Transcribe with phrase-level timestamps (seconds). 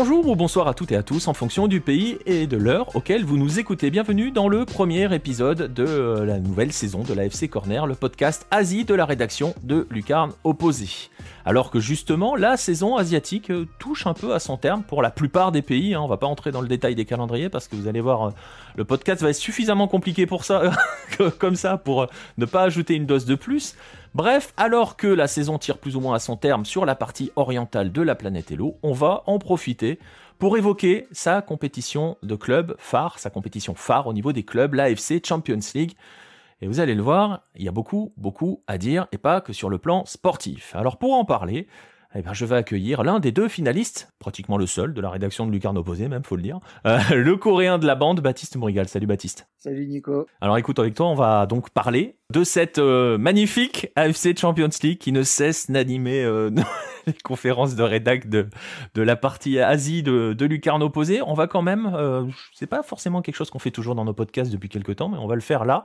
[0.00, 2.94] Bonjour ou bonsoir à toutes et à tous en fonction du pays et de l'heure
[2.94, 3.90] auquel vous nous écoutez.
[3.90, 8.46] Bienvenue dans le premier épisode de euh, la nouvelle saison de l'AFC Corner, le podcast
[8.52, 10.86] Asie de la rédaction de Lucarne Opposé.
[11.44, 15.10] Alors que justement, la saison asiatique euh, touche un peu à son terme pour la
[15.10, 15.94] plupart des pays.
[15.94, 16.00] Hein.
[16.00, 18.30] On va pas entrer dans le détail des calendriers parce que vous allez voir, euh,
[18.76, 20.70] le podcast va être suffisamment compliqué pour ça,
[21.40, 23.74] comme ça, pour ne pas ajouter une dose de plus.
[24.18, 27.30] Bref, alors que la saison tire plus ou moins à son terme sur la partie
[27.36, 30.00] orientale de la planète Hello, on va en profiter
[30.40, 35.24] pour évoquer sa compétition de club phare, sa compétition phare au niveau des clubs, l'AFC
[35.24, 35.92] Champions League.
[36.60, 39.52] Et vous allez le voir, il y a beaucoup, beaucoup à dire, et pas que
[39.52, 40.74] sur le plan sportif.
[40.74, 41.68] Alors pour en parler,
[42.14, 45.46] eh ben, je vais accueillir l'un des deux finalistes, pratiquement le seul de la rédaction
[45.46, 48.88] de Lucarne Opposé, même, faut le dire, euh, le coréen de la bande, Baptiste Mourigal.
[48.88, 49.46] Salut Baptiste.
[49.58, 50.26] Salut Nico.
[50.40, 54.98] Alors écoute, avec toi, on va donc parler de cette euh, magnifique AFC Champions League
[54.98, 56.50] qui ne cesse d'animer euh,
[57.06, 58.48] les conférences de rédac de,
[58.94, 61.20] de la partie Asie de, de Lucarne Opposé.
[61.20, 61.92] On va quand même,
[62.54, 65.18] c'est pas forcément quelque chose qu'on fait toujours dans nos podcasts depuis quelques temps, mais
[65.18, 65.84] on va le faire là.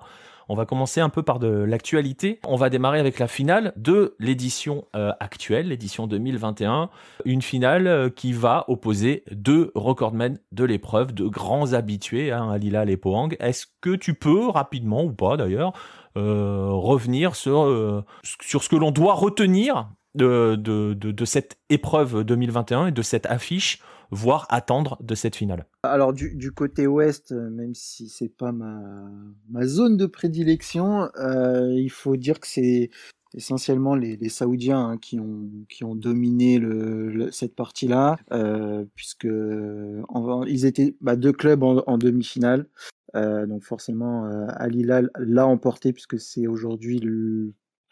[0.49, 2.39] On va commencer un peu par de l'actualité.
[2.47, 6.89] On va démarrer avec la finale de l'édition euh, actuelle, l'édition 2021.
[7.25, 12.85] Une finale euh, qui va opposer deux recordmen de l'épreuve, de grands habitués, hein, Alila
[12.85, 13.35] et Pohang.
[13.39, 15.73] Est-ce que tu peux, rapidement ou pas d'ailleurs,
[16.17, 18.03] euh, revenir sur,
[18.41, 23.25] sur ce que l'on doit retenir de, de, de, cette épreuve 2021 et de cette
[23.25, 23.81] affiche
[24.11, 29.65] voire attendre de cette finale Alors du, côté ouest, euh, même si c'est pas ma,
[29.65, 32.89] zone de prédilection, euh, il faut dire que c'est
[33.35, 41.15] essentiellement les, Saoudiens hein, qui, ont, dominé le, cette partie-là, euh, puisque ils étaient bah,
[41.15, 42.67] deux clubs en, demi-finale.
[43.15, 46.99] donc forcément, Al Hilal l'a emporté puisque c'est aujourd'hui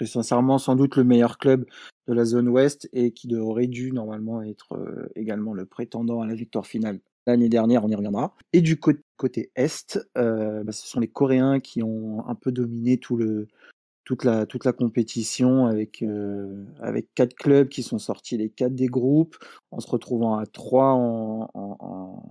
[0.06, 1.66] sincèrement sans doute le meilleur club
[2.08, 6.28] de la zone ouest et qui aurait dû normalement être euh, également le prétendant à
[6.28, 8.36] la victoire finale l'année dernière, on y reviendra.
[8.54, 12.98] Et du côté, est, euh, bah, ce sont les Coréens qui ont un peu dominé
[12.98, 13.48] tout le,
[14.04, 18.74] toute la, toute la compétition avec, euh, avec quatre clubs qui sont sortis les quatre
[18.74, 19.38] des groupes,
[19.70, 22.24] en se retrouvant à trois en, en,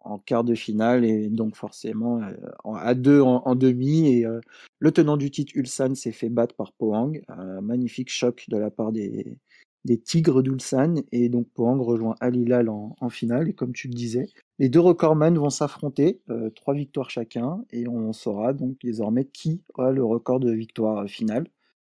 [0.00, 2.32] en, quart de finale et donc forcément euh,
[2.74, 4.08] à deux en, demi.
[4.08, 4.40] Et euh,
[4.78, 7.20] le tenant du titre, Ulsan, s'est fait battre par Pohang.
[7.62, 9.38] magnifique choc de la part des,
[9.84, 10.96] des Tigres d'Ulsan.
[11.12, 13.48] Et donc Pohang rejoint Al Hilal en, finale.
[13.48, 14.26] Et comme tu le disais,
[14.58, 17.64] les deux recordman vont s'affronter, euh, trois victoires chacun.
[17.70, 21.48] Et on saura donc désormais qui aura le record de victoire finale,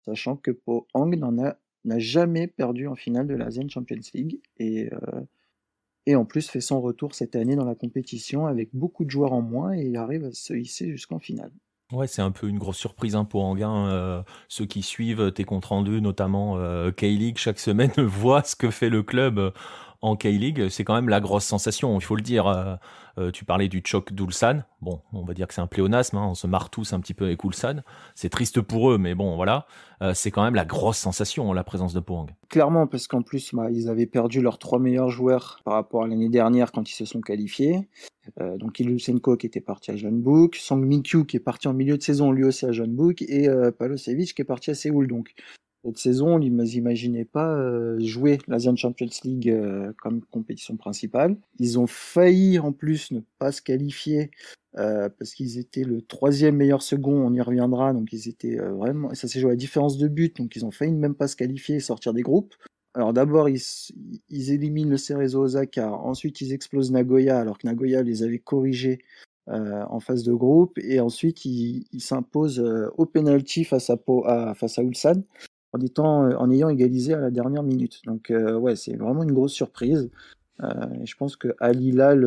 [0.04, 4.40] sachant que Pohang n'en a n'a jamais perdu en finale de l'Asian Champions League.
[4.58, 5.20] Et euh,
[6.06, 9.32] et en plus fait son retour cette année dans la compétition avec beaucoup de joueurs
[9.32, 9.72] en moins.
[9.72, 11.52] Et arrive à se hisser jusqu'en finale.
[11.92, 13.88] Ouais, c'est un peu une grosse surprise hein, pour Anguin.
[13.88, 18.70] Euh, ceux qui suivent tes comptes rendus, notamment euh, K-League, chaque semaine voient ce que
[18.70, 19.52] fait le club
[20.02, 22.46] en K-League, c'est quand même la grosse sensation, il faut le dire.
[22.46, 22.76] Euh,
[23.18, 24.62] euh, tu parlais du choc d'Ulsan.
[24.80, 27.12] Bon, on va dire que c'est un pléonasme, hein, on se marre tous un petit
[27.12, 27.82] peu avec Ulsan.
[28.14, 29.66] C'est triste pour eux, mais bon, voilà.
[30.00, 32.28] Euh, c'est quand même la grosse sensation, la présence de Pohang.
[32.48, 36.06] Clairement, parce qu'en plus, bah, ils avaient perdu leurs trois meilleurs joueurs par rapport à
[36.06, 37.88] l'année dernière quand ils se sont qualifiés.
[38.38, 42.02] donc Ilusenko qui était parti à Jeonbuk, Sang Minkyu qui est parti en milieu de
[42.02, 45.08] saison lui aussi à Jeonbuk et Palosevic qui est parti à Séoul.
[45.08, 45.34] Donc
[45.84, 51.36] cette saison, ils n'imaginaient pas euh, jouer l'Asian Champions League euh, comme compétition principale.
[51.58, 54.30] Ils ont failli en plus ne pas se qualifier
[54.76, 59.14] euh, parce qu'ils étaient le troisième meilleur second, on y reviendra, donc ils étaient vraiment,
[59.14, 61.36] ça s'est joué à différence de but, donc ils ont failli ne même pas se
[61.36, 62.54] qualifier et sortir des groupes.
[62.94, 63.62] Alors d'abord ils,
[64.28, 68.98] ils, éliminent le Cerezo Osaka, ensuite ils explosent Nagoya alors que Nagoya les avait corrigés
[69.46, 72.64] en phase de groupe et ensuite ils s'imposent
[72.96, 75.22] au penalty face à, à, face à Ulsan
[75.74, 78.00] euh, en ayant égalisé à la dernière minute.
[78.04, 80.10] Donc euh, ouais, c'est vraiment une grosse surprise.
[80.62, 80.68] Euh,
[81.00, 82.24] et je pense que Al Hilal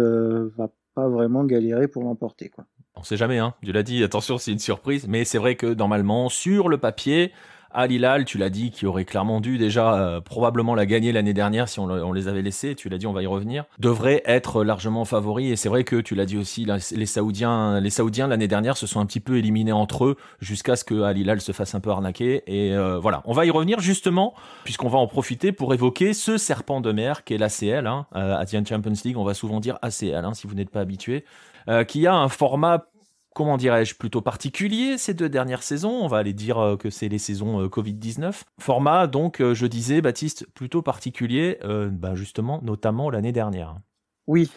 [0.58, 2.52] va pas vraiment galérer pour l'emporter.
[2.96, 3.56] On sait jamais, hein.
[3.64, 5.08] Tu l'as dit, attention, c'est une surprise.
[5.08, 7.32] Mais c'est vrai que normalement, sur le papier,
[7.74, 11.34] Al Hilal, tu l'as dit, qui aurait clairement dû déjà euh, probablement la gagner l'année
[11.34, 14.64] dernière si on, les avait laissés, tu l'as dit, on va y revenir, devrait être
[14.64, 15.52] largement favori.
[15.52, 18.88] Et c'est vrai que tu l'as dit aussi, les Saoudiens, les Saoudiens l'année dernière se
[18.88, 21.80] sont un petit peu éliminés entre eux jusqu'à ce que Al Hilal se fasse un
[21.80, 22.44] peu arnaquer.
[22.48, 24.34] Et euh, voilà, on va y revenir justement,
[24.64, 28.38] puisqu'on va en profiter pour évoquer ce serpent de mer qui est l'ACL, hein, euh,
[28.38, 29.18] Asian Champions League.
[29.18, 31.26] On va souvent dire ACL hein, si vous n'êtes pas habitué.
[31.88, 32.88] qui a un format
[33.34, 35.92] comment dirais-je, plutôt particulier ces deux dernières saisons.
[35.92, 38.44] On va aller dire euh, que c'est les saisons euh, Covid-19.
[38.60, 41.60] Format, donc, euh, je disais, Baptiste, plutôt particulier,
[41.92, 43.78] bah, justement, notamment l'année dernière.
[44.28, 44.50] Oui,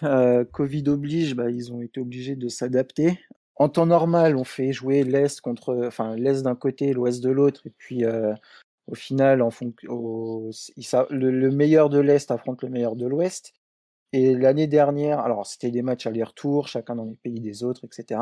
[0.53, 3.19] Covid oblige, bah, ils ont été obligés de s'adapter.
[3.57, 7.63] En temps normal, on fait jouer l'Est contre, enfin, l'Est d'un côté, l'Ouest de l'autre,
[7.67, 8.05] et puis
[8.87, 9.51] au final, en
[11.11, 13.55] le, le meilleur de l'Est affronte le meilleur de l'Ouest.
[14.13, 18.21] Et l'année dernière, alors c'était des matchs aller-retour, chacun dans les pays des autres, etc.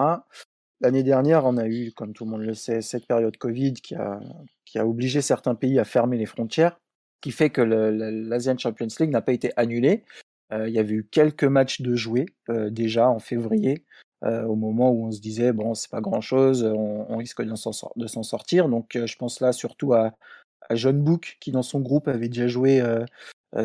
[0.80, 3.94] L'année dernière, on a eu, comme tout le monde le sait, cette période Covid qui
[3.94, 4.20] a,
[4.64, 6.80] qui a obligé certains pays à fermer les frontières,
[7.20, 10.04] qui fait que l'Asian Champions League n'a pas été annulée.
[10.52, 13.84] Euh, il y avait eu quelques matchs de jouer euh, déjà en février,
[14.24, 17.54] euh, au moment où on se disait bon, c'est pas grand chose, on, risque de
[17.54, 18.68] s'en sortir.
[18.68, 20.12] Donc je pense là surtout à,
[20.68, 22.82] à John Book qui dans son groupe avait déjà joué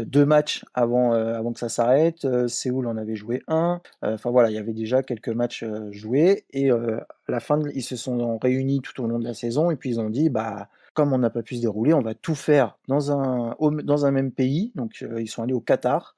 [0.05, 2.27] deux matchs avant, avant que ça s'arrête.
[2.47, 3.81] Séoul en avait joué un.
[4.01, 6.45] Enfin voilà, il y avait déjà quelques matchs joués.
[6.51, 9.75] Et à la fin, ils se sont réunis tout au long de la saison et
[9.75, 12.35] puis ils ont dit bah comme on n'a pas pu se dérouler, on va tout
[12.35, 14.71] faire dans un, dans un même pays.
[14.75, 16.15] Donc ils sont allés au Qatar.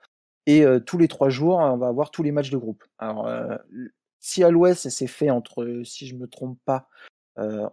[0.48, 2.84] Et tous les trois jours, on va avoir tous les matchs de groupe.
[2.98, 3.32] Alors,
[4.20, 6.90] si à l'ouest, ça s'est fait entre, si je me trompe pas,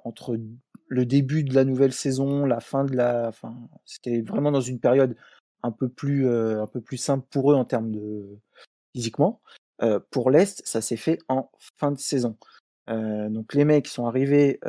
[0.05, 0.39] entre
[0.87, 3.55] le début de la nouvelle saison, la fin de la, enfin,
[3.85, 5.17] c'était vraiment dans une période
[5.63, 8.39] un peu plus, un peu plus simple pour eux en termes de
[8.95, 9.41] physiquement.
[10.11, 12.37] pour l'est, ça s'est fait en fin de saison.
[12.89, 14.61] donc les mecs sont arrivés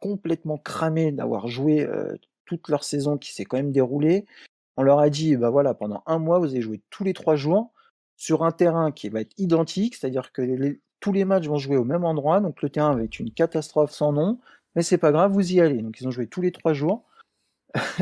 [0.00, 1.88] complètement cramés d'avoir joué
[2.44, 4.26] toute leur saison qui s'est quand même déroulée.
[4.76, 7.36] On leur a dit, bah voilà, pendant un mois, vous allez jouer tous les trois
[7.36, 7.72] jours
[8.16, 11.84] sur un terrain qui va être identique, c'est-à-dire que tous les matchs vont jouer au
[11.84, 14.38] même endroit, donc le terrain va être une catastrophe sans nom,
[14.74, 15.82] mais c'est pas grave, vous y allez.
[15.82, 17.04] Donc ils ont joué tous les trois jours,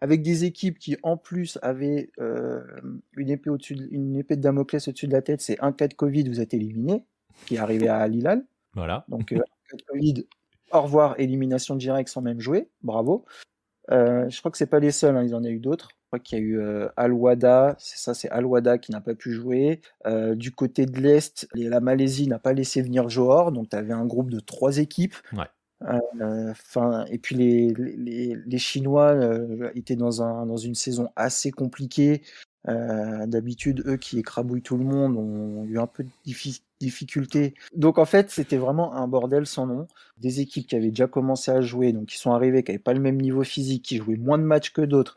[0.00, 2.62] avec des équipes qui en plus avaient euh,
[3.16, 5.94] une épée au-dessus, une épée de Damoclès au-dessus de la tête, c'est un cas de
[5.94, 7.04] Covid, vous êtes éliminé,
[7.46, 8.44] qui est arrivé à Lilal.
[8.74, 9.04] Voilà.
[9.08, 10.26] Donc euh, un cas de Covid,
[10.72, 13.24] au revoir, élimination directe sans même jouer, bravo.
[13.90, 15.88] Euh, je crois que c'est pas les seuls, hein, il y en a eu d'autres.
[15.90, 16.60] Je crois qu'il y a eu
[16.96, 19.80] Al-Wada, c'est ça, c'est Al-Wada qui n'a pas pu jouer.
[20.36, 24.06] Du côté de l'Est, la Malaisie n'a pas laissé venir Johor, donc tu avais un
[24.06, 25.16] groupe de trois équipes.
[25.32, 25.46] Ouais.
[25.84, 27.72] Enfin, et puis les,
[28.46, 29.14] les, Chinois
[29.74, 32.22] étaient dans, un, dans une saison assez compliquée.
[32.66, 36.10] D'habitude, eux qui écrabouillent tout le monde ont eu un peu de
[36.80, 37.54] difficultés.
[37.74, 39.86] Donc en fait, c'était vraiment un bordel sans nom.
[40.18, 42.94] Des équipes qui avaient déjà commencé à jouer, donc qui sont arrivées, qui n'avaient pas
[42.94, 45.16] le même niveau physique, qui jouaient moins de matchs que d'autres.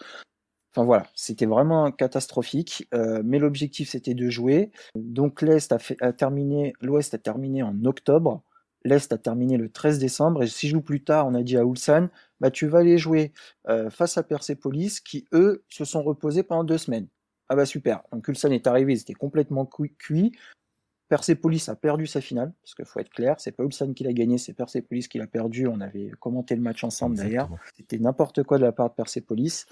[0.72, 2.88] Enfin voilà, c'était vraiment catastrophique.
[3.24, 4.72] mais l'objectif c'était de jouer.
[4.96, 8.44] Donc l'Est a terminé, l'Ouest a terminé en octobre.
[8.86, 10.44] L'Est a terminé le 13 décembre.
[10.44, 12.08] Et si je joue plus tard, on a dit à Ulsan,
[12.40, 13.34] bah tu vas aller jouer
[13.90, 17.08] face à Persepolis, qui eux se sont reposés pendant deux semaines.
[17.50, 18.04] Ah bah super.
[18.12, 20.38] Donc Ulsan est arrivé, c'était complètement cuit.
[21.10, 24.14] Persepolis a perdu sa finale, parce qu'il faut être clair, c'est pas Ulsan qui l'a
[24.14, 25.66] gagné, c'est Persepolis qui l'a perdu.
[25.66, 27.50] On avait commenté le match ensemble d'ailleurs.
[27.75, 29.66] C'était n'importe quoi de la part de Persepolis.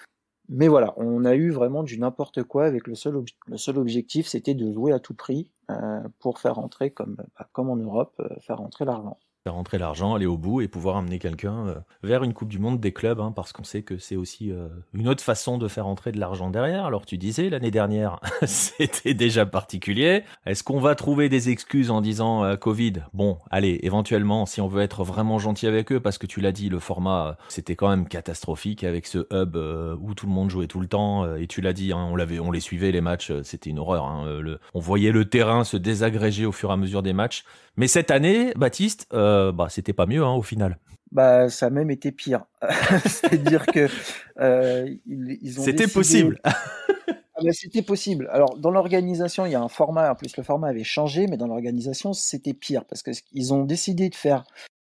[0.50, 4.28] Mais voilà, on a eu vraiment du n'importe quoi avec le seul, le seul objectif,
[4.28, 8.16] c'était de jouer à tout prix euh, pour faire rentrer, comme, bah, comme en Europe,
[8.20, 11.76] euh, faire rentrer l'argent faire rentrer l'argent, aller au bout et pouvoir amener quelqu'un euh,
[12.04, 14.68] vers une Coupe du Monde des clubs, hein, parce qu'on sait que c'est aussi euh,
[14.94, 16.84] une autre façon de faire rentrer de l'argent derrière.
[16.84, 20.24] Alors tu disais, l'année dernière, c'était déjà particulier.
[20.46, 23.04] Est-ce qu'on va trouver des excuses en disant euh, Covid?
[23.14, 26.52] Bon, allez, éventuellement, si on veut être vraiment gentil avec eux, parce que tu l'as
[26.52, 29.56] dit, le format, c'était quand même catastrophique avec ce hub
[30.02, 32.40] où tout le monde jouait tout le temps, et tu l'as dit, hein, on, l'avait,
[32.40, 34.04] on les suivait, les matchs, c'était une horreur.
[34.08, 34.26] Hein,
[34.74, 37.46] on voyait le terrain se désagréger au fur et à mesure des matchs.
[37.78, 39.08] Mais cette année, Baptiste,
[39.54, 40.78] bah, c'était pas mieux hein, au final.
[41.12, 42.46] Bah, ça a même été pire.
[43.06, 43.88] C'est-à-dire que
[44.40, 45.64] euh, ils, ont.
[45.64, 46.40] C'était possible.
[47.40, 48.28] Ah bah, c'était possible.
[48.32, 50.12] Alors, dans l'organisation, il y a un format.
[50.12, 54.10] En plus, le format avait changé, mais dans l'organisation, c'était pire parce qu'ils ont décidé
[54.10, 54.44] de faire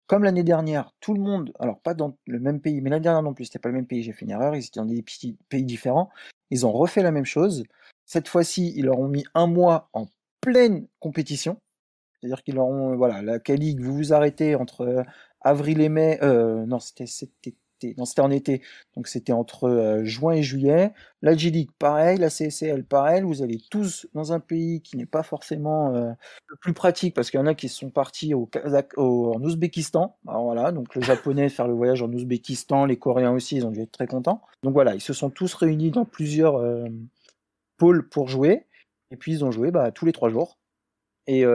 [0.07, 0.91] comme l'année dernière.
[0.99, 3.59] Tout le monde, alors pas dans le même pays, mais l'année dernière non plus, c'était
[3.59, 4.03] pas le même pays.
[4.03, 4.57] J'ai fait une erreur.
[4.57, 6.09] Ils étaient dans des petits pays différents.
[6.49, 7.63] Ils ont refait la même chose.
[8.05, 10.07] Cette fois-ci, ils leur ont mis un mois en
[10.41, 11.57] pleine compétition.
[12.23, 15.03] C'est-à-dire qu'ils auront, voilà, la K-League, vous vous arrêtez entre euh,
[15.41, 17.03] avril et mai, euh, non, c'était,
[17.97, 18.61] non, c'était en été,
[18.95, 20.93] donc c'était entre euh, juin et juillet.
[21.21, 25.21] La G-League, pareil, la CSL, pareil, vous allez tous dans un pays qui n'est pas
[25.21, 28.49] forcément le plus pratique, parce qu'il y en a qui sont partis au,
[28.95, 33.57] en Ouzbékistan, alors voilà, donc le japonais faire le voyage en Ouzbékistan, les Coréens aussi,
[33.57, 34.41] ils ont dû être très contents.
[34.63, 36.63] Donc voilà, ils se sont tous réunis dans plusieurs
[37.75, 38.65] pôles pour jouer,
[39.11, 40.57] et puis ils ont joué bah, tous les trois jours
[41.27, 41.45] et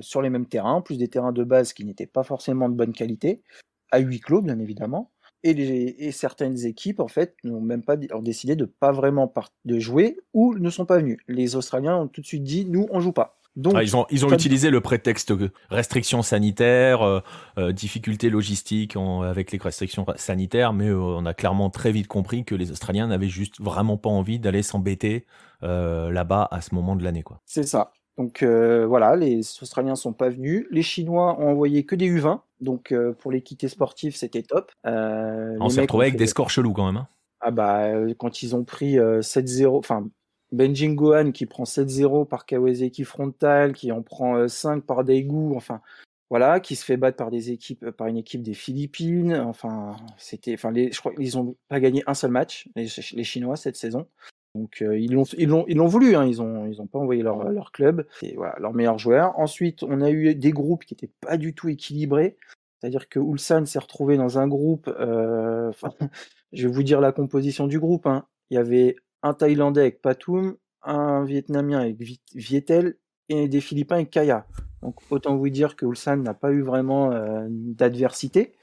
[0.00, 2.92] sur les mêmes terrains, plus des terrains de base qui n'étaient pas forcément de bonne
[2.92, 3.42] qualité,
[3.90, 5.10] à huis clos bien évidemment.
[5.42, 9.32] Et, les, et certaines équipes en fait n'ont même pas ont décidé de pas vraiment
[9.64, 11.18] de jouer ou ne sont pas venus.
[11.28, 13.38] Les Australiens ont tout de suite dit nous on joue pas.
[13.54, 15.32] Donc, ah, ils ont, ils ont utilisé le prétexte
[15.70, 17.20] restrictions sanitaires, euh,
[17.56, 22.54] euh, difficultés logistiques avec les restrictions sanitaires, mais on a clairement très vite compris que
[22.54, 25.24] les Australiens n'avaient juste vraiment pas envie d'aller s'embêter
[25.62, 27.24] là-bas à ce moment de l'année.
[27.46, 27.92] C'est ça.
[28.18, 30.66] Donc euh, voilà, les Australiens sont pas venus.
[30.70, 32.40] Les Chinois ont envoyé que des U20.
[32.60, 34.72] Donc euh, pour l'équité sportive, c'était top.
[34.86, 36.96] Euh, on s'est retrouvé avec des scores chelous quand même.
[36.96, 37.08] Hein.
[37.40, 40.08] Ah bah quand ils ont pris 7-0, enfin
[40.52, 45.82] Benjin Gohan qui prend 7-0 par Kawasaki frontal, qui en prend 5 par Daegu, enfin
[46.30, 49.34] voilà, qui se fait battre par des équipes, par une équipe des Philippines.
[49.34, 53.24] Enfin, c'était, enfin, les, je crois qu'ils ont pas gagné un seul match, les, les
[53.24, 54.08] Chinois cette saison.
[54.56, 57.22] Donc ils l'ont ils l'ont ils l'ont voulu, hein, ils ont ils ont pas envoyé
[57.22, 59.38] leur leur club, c'est voilà leurs meilleurs joueurs.
[59.38, 62.36] Ensuite, on a eu des groupes qui étaient pas du tout équilibrés.
[62.80, 64.88] C'est-à-dire que Ulsan s'est retrouvé dans un groupe.
[64.88, 65.72] Euh,
[66.52, 68.06] je vais vous dire la composition du groupe.
[68.06, 68.26] Hein.
[68.50, 71.96] Il y avait un Thaïlandais avec Patum, un Vietnamien avec
[72.34, 72.96] Vietel
[73.28, 74.46] et des Philippins avec Kaya.
[74.82, 78.54] Donc autant vous dire que Ulsan n'a pas eu vraiment euh, d'adversité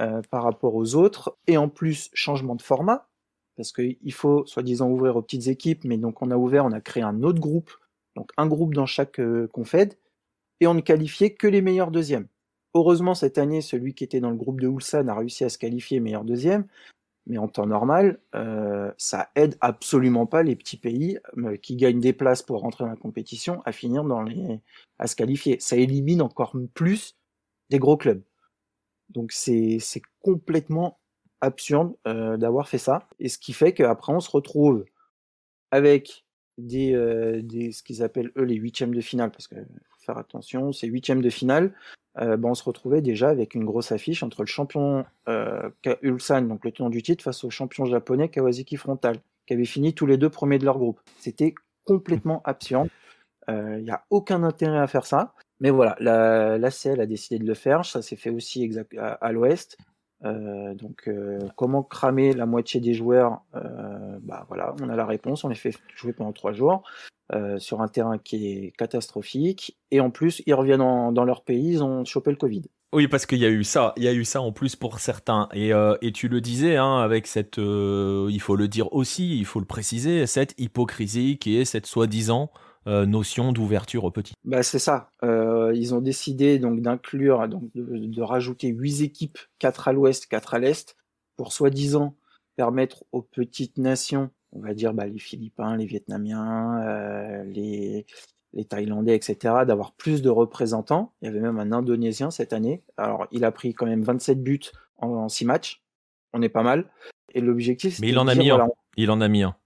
[0.00, 1.36] euh, par rapport aux autres.
[1.46, 3.08] Et en plus, changement de format
[3.56, 6.80] parce qu'il faut soi-disant ouvrir aux petites équipes, mais donc on a ouvert, on a
[6.80, 7.70] créé un autre groupe,
[8.16, 9.94] donc un groupe dans chaque euh, confed,
[10.60, 12.28] et on ne qualifiait que les meilleurs deuxièmes.
[12.74, 15.58] Heureusement, cette année, celui qui était dans le groupe de Ulsan a réussi à se
[15.58, 16.66] qualifier meilleur deuxième,
[17.26, 22.00] mais en temps normal, euh, ça aide absolument pas les petits pays euh, qui gagnent
[22.00, 24.60] des places pour rentrer dans la compétition à finir dans les,
[24.98, 25.58] à se qualifier.
[25.60, 27.16] Ça élimine encore plus
[27.70, 28.22] des gros clubs.
[29.08, 29.78] Donc c'est
[30.20, 30.98] complètement
[31.44, 33.06] absurde euh, d'avoir fait ça.
[33.20, 34.84] Et ce qui fait qu'après, on se retrouve
[35.70, 36.24] avec
[36.58, 40.18] des, euh, des ce qu'ils appellent eux les huitièmes de finale, parce que faut faire
[40.18, 41.72] attention, c'est huitièmes de finale.
[42.18, 45.04] Euh, ben, on se retrouvait déjà avec une grosse affiche entre le champion
[46.02, 49.94] Ulsan, donc le tenant du titre, face au champion japonais Kawasaki Frontal, qui avaient fini
[49.94, 51.00] tous les deux premiers de leur groupe.
[51.18, 52.88] C'était complètement absurde.
[53.48, 55.34] Il n'y a aucun intérêt à faire ça.
[55.60, 57.84] Mais voilà, la, l'ACL a décidé de le faire.
[57.84, 59.76] Ça s'est fait aussi exact, à l'Ouest.
[60.24, 65.06] Euh, donc, euh, comment cramer la moitié des joueurs euh, Bah voilà, on a la
[65.06, 65.44] réponse.
[65.44, 66.82] On les fait jouer pendant trois jours
[67.58, 69.76] sur un terrain qui est catastrophique.
[69.90, 72.62] Et en plus, ils reviennent dans leur pays, ils ont chopé le Covid.
[72.92, 75.00] Oui, parce qu'il y a eu ça, il y a eu ça en plus pour
[75.00, 75.48] certains.
[75.52, 79.58] Et, et tu le disais, hein, avec cette, il faut le dire aussi, il faut
[79.58, 82.50] le préciser, cette hypocrisie qui est cette soi-disant
[82.86, 84.34] euh, notion d'ouverture aux petits.
[84.44, 85.10] Bah c'est ça.
[85.22, 90.52] Euh, ils ont décidé donc d'inclure, donc de, rajouter huit équipes, quatre à l'ouest, quatre
[90.54, 90.96] à l'est,
[91.36, 92.14] pour soi-disant
[92.56, 98.06] permettre aux petites nations, on va dire bah, les Philippins, les Vietnamiens, euh, les,
[98.52, 101.12] les Thaïlandais, etc., d'avoir plus de représentants.
[101.22, 102.82] Il y avait même un Indonésien cette année.
[102.96, 104.60] Alors il a pris quand même 27 buts
[104.98, 105.82] en, six matchs.
[106.32, 106.90] On est pas mal.
[107.32, 107.98] Et l'objectif.
[108.00, 108.68] Mais il en, a mis un.
[108.96, 109.56] il en a mis un.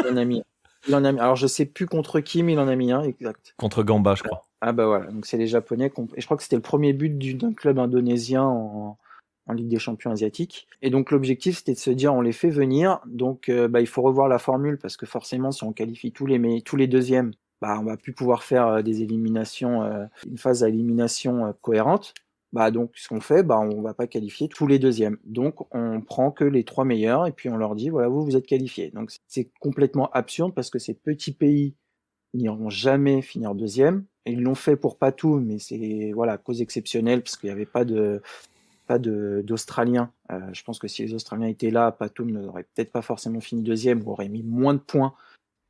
[0.00, 0.44] il en a mis un.
[0.88, 1.20] Il en a mis.
[1.20, 3.54] Alors je sais plus contre qui, mais il en a mis un, exact.
[3.56, 4.42] Contre Gamba, je crois.
[4.60, 5.92] Ah bah voilà, donc c'est les Japonais.
[6.16, 8.96] Et je crois que c'était le premier but d'un club indonésien en,
[9.52, 10.66] Ligue des Champions asiatiques.
[10.80, 13.86] Et donc l'objectif c'était de se dire on les fait venir, donc euh, bah, il
[13.86, 17.32] faut revoir la formule parce que forcément si on qualifie tous les tous les deuxièmes,
[17.60, 22.14] bah on va plus pouvoir faire euh, des éliminations, euh, une phase à élimination cohérente.
[22.54, 25.18] Bah donc ce qu'on fait, bah on va pas qualifier tous les deuxièmes.
[25.24, 28.36] Donc on prend que les trois meilleurs et puis on leur dit voilà vous vous
[28.36, 28.92] êtes qualifiés.
[28.94, 31.74] Donc c'est complètement absurde parce que ces petits pays
[32.32, 34.04] n'iront jamais finir deuxième.
[34.24, 37.84] Ils l'ont fait pour Patou, mais c'est voilà cause exceptionnelle parce qu'il n'y avait pas
[37.84, 38.22] de
[38.86, 40.12] pas d'Australiens.
[40.30, 43.62] Euh, je pense que si les Australiens étaient là, Patou n'aurait peut-être pas forcément fini
[43.62, 45.14] deuxième ou aurait mis moins de points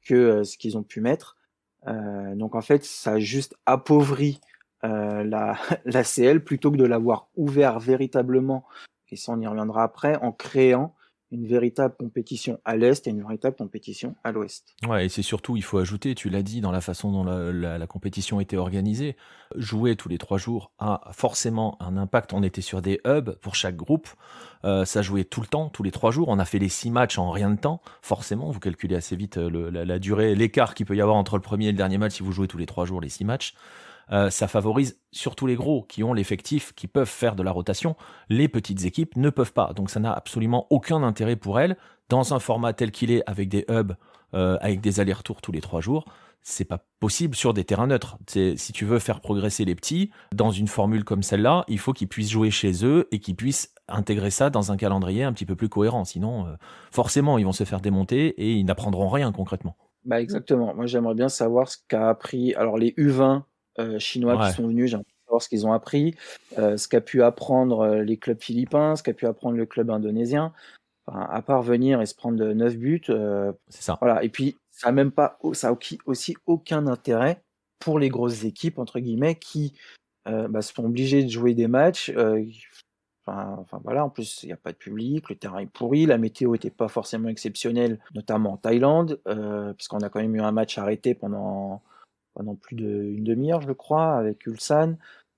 [0.03, 1.39] que euh, ce qu'ils ont pu mettre.
[1.87, 4.41] Euh, donc en fait, ça juste appauvri
[4.85, 8.65] la, la CL plutôt que de l'avoir ouvert véritablement,
[9.11, 10.95] et ça on y reviendra après, en créant
[11.35, 14.77] une véritable compétition à l'est et une véritable compétition à l'ouest.
[14.87, 17.87] Ouais, et c'est surtout, il faut ajouter, tu l'as dit, dans la façon dont la,
[17.87, 19.17] compétition était organisée,
[19.57, 22.33] jouer tous les trois jours a forcément un impact.
[22.33, 24.09] On était sur des hubs pour chaque groupe,
[24.65, 26.29] euh, ça jouait tout le temps, tous les trois jours.
[26.29, 27.81] On a fait les six matchs en rien de temps.
[28.01, 31.37] Forcément, vous calculez assez vite euh, la, la, durée, l'écart qu'il peut y avoir entre
[31.37, 33.25] le premier et le dernier match si vous jouez tous les trois jours les six
[33.25, 33.55] matchs.
[34.13, 37.97] Euh, ça favorise surtout les gros qui ont l'effectif, qui peuvent faire de la rotation.
[38.29, 39.73] Les petites équipes ne peuvent pas.
[39.73, 41.77] Donc ça n'a absolument aucun intérêt pour elles
[42.09, 43.95] dans un format tel qu'il est avec des hubs,
[44.35, 46.05] euh, avec des allers-retours tous les trois jours.
[46.47, 48.19] C'est pas possible sur des terrains neutres.
[48.29, 52.09] Si tu veux faire progresser les petits dans une formule comme celle-là, il faut qu'ils
[52.09, 55.57] puissent jouer chez eux et qu'ils puissent intégrer ça dans un calendrier un petit peu
[55.57, 56.05] plus cohérent.
[56.05, 56.57] Sinon, euh,
[56.93, 59.75] forcément, ils vont se faire démonter et ils n'apprendront rien concrètement.
[60.05, 60.75] Bah exactement.
[60.75, 62.55] Moi, j'aimerais bien savoir ce qu'a appris.
[62.55, 63.45] Alors les U20
[63.79, 64.91] euh, chinois qui sont venus.
[64.91, 66.15] J'ai envie de savoir ce qu'ils ont appris,
[66.59, 69.91] euh, ce qu'a pu apprendre euh, les clubs philippins, ce qu'a pu apprendre le club
[69.91, 70.53] indonésien.
[71.07, 73.03] Enfin, à part venir et se prendre 9 buts.
[73.69, 73.99] c'est ça.
[74.01, 74.25] Voilà.
[74.25, 75.77] Et puis, ça a même pas, ça a
[76.07, 77.43] aussi aucun intérêt
[77.79, 79.75] pour les grosses équipes, entre guillemets, qui
[80.25, 82.11] bah, sont obligées de jouer des matchs.
[83.27, 86.05] Enfin, enfin, voilà, en plus il n'y a pas de public, le terrain est pourri,
[86.05, 90.43] la météo n'était pas forcément exceptionnelle, notamment en Thaïlande, euh, puisqu'on a quand même eu
[90.43, 91.83] un match arrêté pendant
[92.35, 94.97] pendant plus d'une demi-heure, je crois, avec Ulsan,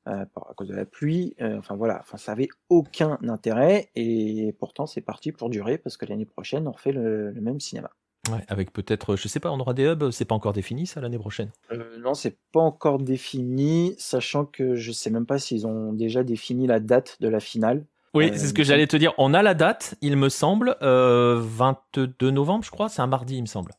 [0.08, 1.34] euh, à cause de la pluie.
[1.40, 5.96] Euh, enfin voilà, enfin, ça avait aucun intérêt et pourtant c'est parti pour durer parce
[5.96, 7.90] que l'année prochaine on refait le, même cinéma.
[8.30, 11.00] Ouais, avec peut-être, je sais pas, on aura des hubs, c'est pas encore défini ça
[11.00, 11.50] l'année prochaine?
[11.72, 16.22] Euh, Non, c'est pas encore défini, sachant que je sais même pas s'ils ont déjà
[16.22, 17.84] défini la date de la finale.
[18.14, 19.12] Oui, c'est ce que j'allais te dire.
[19.18, 23.42] On a la date, il me semble, 22 novembre, je crois, c'est un mardi, il
[23.42, 23.72] me semble.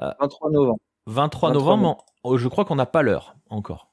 [0.00, 0.80] 23 novembre.
[1.06, 2.04] 23, novembre,
[2.36, 3.88] je crois qu'on n'a pas l'heure encore.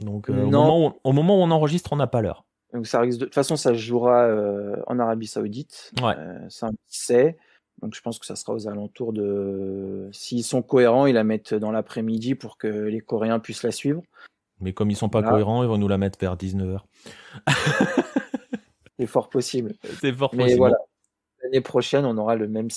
[0.00, 2.44] Donc, au, moment où, au, moment où, on enregistre, on n'a pas l'heure.
[2.72, 3.24] Donc ça risque de...
[3.24, 5.92] toute façon, ça jouera euh, en Arabie Saoudite.
[6.02, 6.14] Ouais.
[6.16, 7.36] Euh, ça c'est.
[7.80, 10.08] Donc je pense que ça sera aux alentours de.
[10.12, 14.02] S'ils sont cohérents, ils la mettent dans l'après-midi pour que les Coréens puissent la suivre.
[14.60, 16.80] Mais comme ils sont pas cohérents, ils vont nous la mettre vers 19h.
[18.98, 19.74] C'est fort possible.
[20.00, 20.58] C'est fort Mais possible.
[20.58, 20.76] voilà.
[21.42, 22.68] L'année prochaine, on aura le même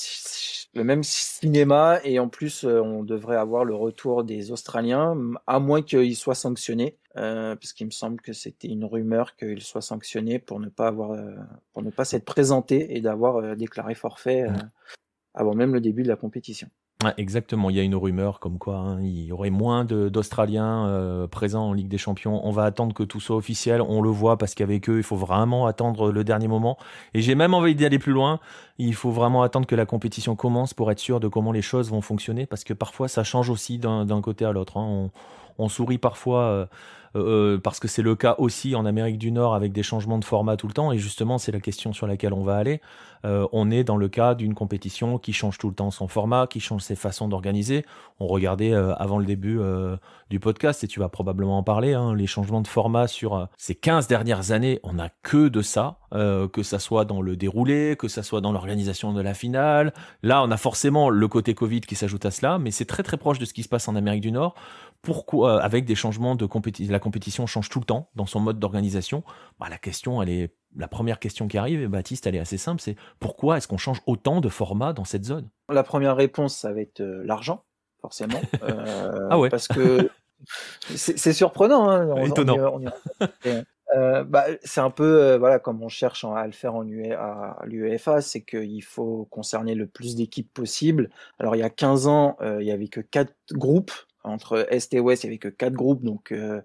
[0.73, 5.59] le même cinéma et en plus euh, on devrait avoir le retour des Australiens, à
[5.59, 9.81] moins qu'ils soient sanctionnés, euh, parce qu'il me semble que c'était une rumeur qu'ils soient
[9.81, 11.35] sanctionnés pour ne pas avoir, euh,
[11.73, 14.53] pour ne pas s'être présentés et d'avoir euh, déclaré forfait euh,
[15.33, 16.69] avant même le début de la compétition.
[17.17, 21.27] Exactement, il y a une rumeur comme quoi hein, il y aurait moins d'Australiens euh,
[21.27, 22.45] présents en Ligue des Champions.
[22.45, 25.15] On va attendre que tout soit officiel, on le voit parce qu'avec eux, il faut
[25.15, 26.77] vraiment attendre le dernier moment.
[27.13, 28.39] Et j'ai même envie d'aller plus loin,
[28.77, 31.89] il faut vraiment attendre que la compétition commence pour être sûr de comment les choses
[31.89, 34.77] vont fonctionner parce que parfois ça change aussi d'un côté à l'autre.
[34.77, 34.85] Hein.
[34.85, 35.11] On,
[35.57, 36.41] on, sourit parfois.
[36.41, 36.65] Euh,
[37.15, 40.25] euh, parce que c'est le cas aussi en Amérique du Nord avec des changements de
[40.25, 40.91] format tout le temps.
[40.91, 42.81] Et justement, c'est la question sur laquelle on va aller.
[43.25, 46.47] Euh, on est dans le cas d'une compétition qui change tout le temps son format,
[46.47, 47.85] qui change ses façons d'organiser.
[48.19, 49.97] On regardait euh, avant le début euh,
[50.31, 53.45] du podcast, et tu vas probablement en parler, hein, les changements de format sur euh,
[53.57, 57.35] ces 15 dernières années, on n'a que de ça, euh, que ça soit dans le
[57.35, 59.93] déroulé, que ça soit dans l'organisation de la finale.
[60.23, 63.17] Là, on a forcément le côté Covid qui s'ajoute à cela, mais c'est très très
[63.17, 64.55] proche de ce qui se passe en Amérique du Nord.
[65.01, 68.59] Pourquoi, avec des changements de compétition, la compétition change tout le temps dans son mode
[68.59, 69.23] d'organisation.
[69.59, 72.57] Bah, la question, elle est la première question qui arrive, et Baptiste, elle est assez
[72.57, 75.49] simple, c'est pourquoi est-ce qu'on change autant de formats dans cette zone?
[75.69, 77.63] La première réponse, ça va être euh, l'argent,
[78.01, 78.41] forcément.
[78.63, 79.49] Euh, ah ouais.
[79.49, 80.09] Parce que
[80.95, 81.89] c'est surprenant.
[81.89, 82.55] Hein, on, Étonnant.
[82.73, 83.63] On y, on y...
[83.95, 87.11] euh, bah, c'est un peu euh, voilà comme on cherche à le faire en UE,
[87.13, 91.09] à l'UEFA, c'est qu'il faut concerner le plus d'équipes possible.
[91.39, 94.93] Alors il y a 15 ans, euh, il y avait que quatre groupes entre Est
[94.93, 96.61] et Ouest, il y avait que quatre groupes, donc euh,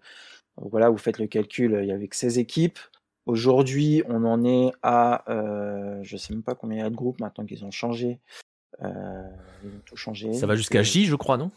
[0.57, 2.79] voilà, vous faites le calcul, il y avait que 16 équipes.
[3.27, 6.95] Aujourd'hui, on en est à, euh, je sais même pas combien il y a de
[6.95, 8.21] groupes maintenant qu'ils ont changé.
[8.83, 9.23] Euh,
[9.65, 10.33] ils ont tout changé.
[10.35, 11.51] Ça va jusqu'à J, je crois, non?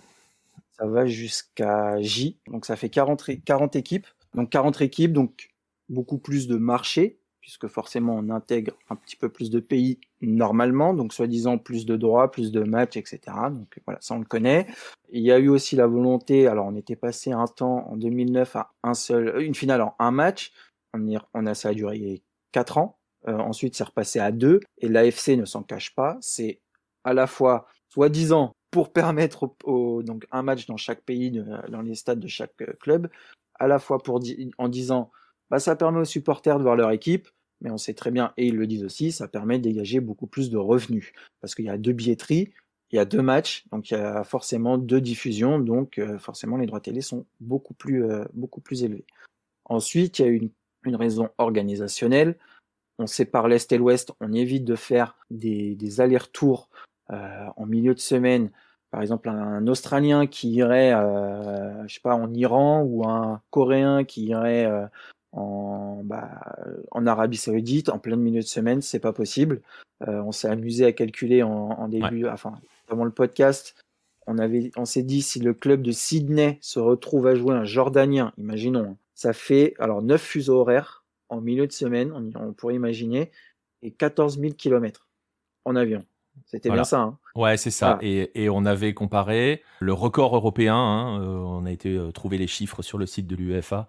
[0.78, 2.38] Ça va jusqu'à J.
[2.48, 4.08] Donc ça fait 40, 40 équipes.
[4.34, 5.52] Donc 40 équipes, donc
[5.90, 10.94] beaucoup plus de marchés, puisque forcément on intègre un petit peu plus de pays normalement,
[10.94, 13.20] donc soi-disant plus de droits, plus de matchs, etc.
[13.52, 14.68] Donc voilà, ça on le connaît.
[15.12, 18.56] Il y a eu aussi la volonté, alors on était passé un temps en 2009
[18.56, 20.52] à un seul, une finale en un match
[20.94, 22.22] on, a ça a duré
[22.52, 22.98] quatre ans.
[23.28, 24.60] Euh, ensuite, c'est repassé à deux.
[24.80, 26.18] Et l'AFC ne s'en cache pas.
[26.22, 26.62] C'est
[27.04, 31.96] à la fois, soi-disant, pour permettre au, donc un match dans chaque pays, dans les
[31.96, 33.10] stades de chaque club,
[33.60, 34.22] à la fois pour
[34.58, 35.12] en disant,
[35.50, 37.28] bah ça permet aux supporters de voir leur équipe,
[37.62, 40.28] mais on sait très bien, et ils le disent aussi, ça permet de dégager beaucoup
[40.28, 42.54] plus de revenus, parce qu'il y a deux billetteries,
[42.92, 46.58] il y a deux matchs, donc il y a forcément deux diffusions, donc euh, forcément
[46.58, 49.06] les droits télé sont beaucoup plus euh, beaucoup plus élevés.
[49.66, 50.50] Ensuite, il y a une
[50.86, 52.38] une raison organisationnelle.
[52.98, 56.70] On sépare l'Est et l'Ouest, on évite de faire des, des allers-retours
[57.12, 58.52] euh, en milieu de semaine.
[58.92, 64.04] Par exemple, un Australien qui irait, euh, je sais pas, en Iran ou un Coréen
[64.04, 64.86] qui irait euh,
[65.32, 66.56] en, bah,
[66.92, 69.62] en Arabie Saoudite en plein milieu de semaine, c'est pas possible.
[70.08, 72.32] Euh, on s'est amusé à calculer en, en début, ouais.
[72.32, 73.76] enfin, avant le podcast,
[74.28, 77.66] on avait, on s'est dit si le club de Sydney se retrouve à jouer un
[77.66, 82.76] Jordanien, imaginons, ça fait alors 9 fuseaux horaires en milieu de semaine, on, on pourrait
[82.76, 83.32] imaginer,
[83.82, 85.08] et 14 000 kilomètres
[85.66, 86.04] en avion.
[86.46, 86.82] C'était voilà.
[86.82, 87.02] bien ça.
[87.02, 87.98] Hein ouais, c'est ça.
[88.00, 88.06] Ah.
[88.06, 90.76] Et, et, on avait comparé le record européen.
[90.76, 93.88] Hein, euh, on a été euh, trouver les chiffres sur le site de l'UEFA.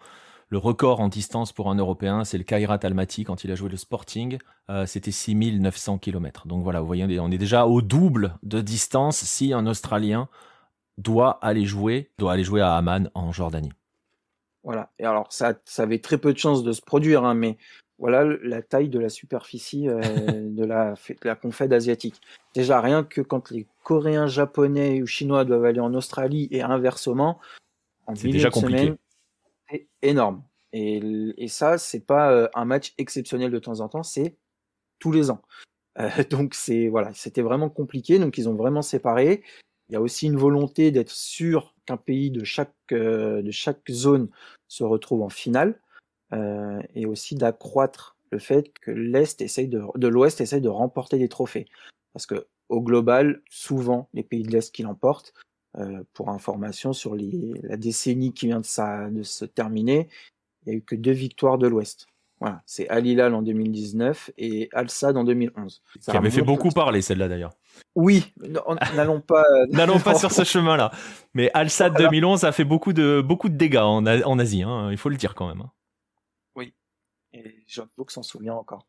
[0.51, 3.69] Le record en distance pour un Européen, c'est le Kairat Almaty quand il a joué
[3.69, 4.39] le Sporting.
[4.69, 6.49] Euh, C'était 6900 km.
[6.49, 10.29] Donc voilà, vous voyez, on est déjà au double de distance si un Australien
[10.99, 13.73] doit aller jouer, doit aller jouer à Amman en Jordanie.
[14.65, 14.91] Voilà.
[14.99, 17.57] Et alors, ça, ça avait très peu de chances de se produire, hein, mais
[18.01, 20.01] voilà la taille de la superficie euh,
[20.51, 22.21] de, la, de la asiatique.
[22.55, 27.39] Déjà, rien que quand les Coréens, Japonais ou Chinois doivent aller en Australie et inversement,
[28.07, 28.79] en c'est déjà compliqué.
[28.79, 28.97] Semaine,
[29.71, 30.43] c'est énorme.
[30.73, 31.01] Et,
[31.37, 34.37] et ça, c'est pas euh, un match exceptionnel de temps en temps, c'est
[34.99, 35.43] tous les ans.
[35.99, 38.19] Euh, donc c'est voilà, c'était vraiment compliqué.
[38.19, 39.43] Donc ils ont vraiment séparé.
[39.89, 43.91] Il y a aussi une volonté d'être sûr qu'un pays de chaque euh, de chaque
[43.91, 44.29] zone
[44.69, 45.81] se retrouve en finale
[46.95, 51.29] et aussi d'accroître le fait que l'est essaye de, de l'ouest essaye de remporter des
[51.29, 51.67] trophées.
[52.13, 55.35] parce que au global, souvent les pays de l'Est qui l'emportent.
[56.15, 60.09] Pour information, sur la décennie qui vient de, de se terminer,
[60.67, 62.07] il n'y a eu que deux victoires de l'Ouest.
[62.41, 65.83] Voilà, c'est Al Hilal en 2019 et Al Sadd en 2011.
[66.01, 67.53] Ça qui avait fait beaucoup parler celle-là d'ailleurs.
[67.95, 68.33] Oui,
[68.97, 70.91] n'allons pas n'allons pas sur ce chemin-là.
[71.35, 74.89] Mais Al Sadd 2011 a fait beaucoup de beaucoup de dégâts en, en Asie, hein,
[74.91, 75.61] il faut le dire quand même.
[75.61, 75.71] Hein.
[77.33, 78.87] Et John Book s'en souvient encore.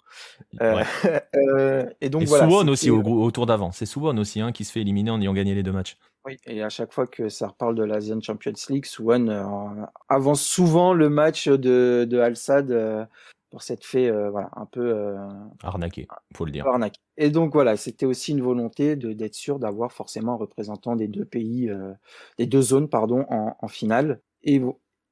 [0.62, 0.84] Euh,
[1.36, 2.47] euh, et donc et voilà.
[2.47, 3.71] Suwon aussi au, au, tour d'avant.
[3.71, 5.97] C'est Suwon aussi hein, qui se fait éliminer en ayant gagné les deux matchs.
[6.25, 10.41] Oui, et à chaque fois que ça reparle de l'Asian Champions League, Suwon euh, avance
[10.41, 13.08] souvent le match de, de Al Sadd
[13.51, 15.17] pour s'être fait euh, voilà, un peu euh,
[15.62, 16.65] arnaqué, faut le dire.
[16.65, 16.99] Arnaqué.
[17.17, 21.25] Et donc voilà, c'était aussi une volonté d'être sûr d'avoir forcément un représentant des deux
[21.25, 21.93] pays, euh,
[22.39, 24.21] des deux zones pardon, en, en, finale.
[24.43, 24.62] Et,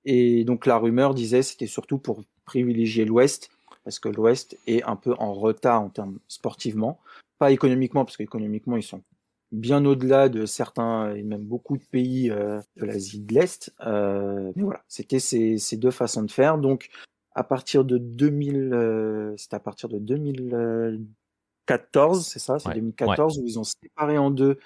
[0.05, 3.51] et donc la rumeur disait c'était surtout pour privilégier l'Ouest
[3.83, 6.99] parce que l'Ouest est un peu en retard en termes sportivement,
[7.37, 9.03] pas économiquement parce qu'économiquement ils sont
[9.51, 13.73] bien au-delà de certains et même beaucoup de pays euh, de l'Asie de l'Est.
[13.85, 16.57] Euh, mais voilà, c'était ces, ces, deux façons de faire.
[16.57, 16.89] Donc
[17.33, 23.45] à partir de 2000, euh, c'est à partir de 2014, c'est ça, c'est 2014 où
[23.45, 24.57] ils ont séparé en deux.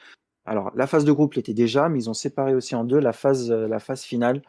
[0.45, 3.13] Alors la phase de groupe l'était déjà, mais ils ont séparé aussi en deux la
[3.13, 4.41] phase, euh, la phase finale.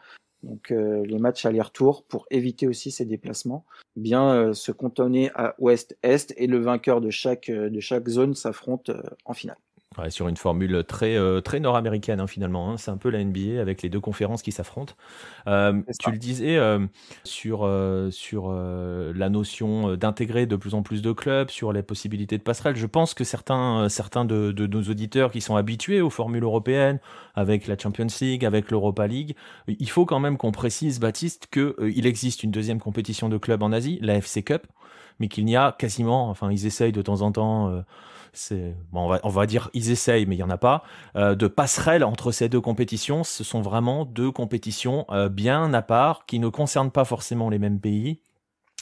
[0.45, 3.65] Donc euh, les matchs aller-retour pour éviter aussi ces déplacements.
[3.95, 8.91] Bien se cantonner à ouest-est et le vainqueur de chaque de chaque zone s'affronte
[9.25, 9.57] en finale
[10.09, 12.71] sur une formule très, euh, très nord-américaine hein, finalement.
[12.71, 12.77] Hein.
[12.77, 14.93] C'est un peu la NBA avec les deux conférences qui s'affrontent.
[15.47, 16.85] Euh, tu le disais euh,
[17.23, 17.69] sur,
[18.11, 22.75] sur la notion d'intégrer de plus en plus de clubs, sur les possibilités de passerelles.
[22.75, 26.99] Je pense que certains, certains de, nos auditeurs qui sont habitués aux formules européennes,
[27.35, 29.35] avec la Champions League, avec l'Europa League,
[29.67, 33.71] il faut quand même qu'on précise, Baptiste, qu'il existe une deuxième compétition de clubs en
[33.71, 34.67] Asie, la FC Cup,
[35.19, 37.83] mais qu'il n'y a quasiment, enfin ils essayent de temps en temps
[38.93, 40.83] on, va, dire ils essayent, mais il y en a pas,
[41.15, 43.23] euh, de passerelle entre ces deux compétitions.
[43.23, 47.59] Ce sont vraiment deux compétitions euh, bien à part qui ne concernent pas forcément les
[47.59, 48.21] mêmes pays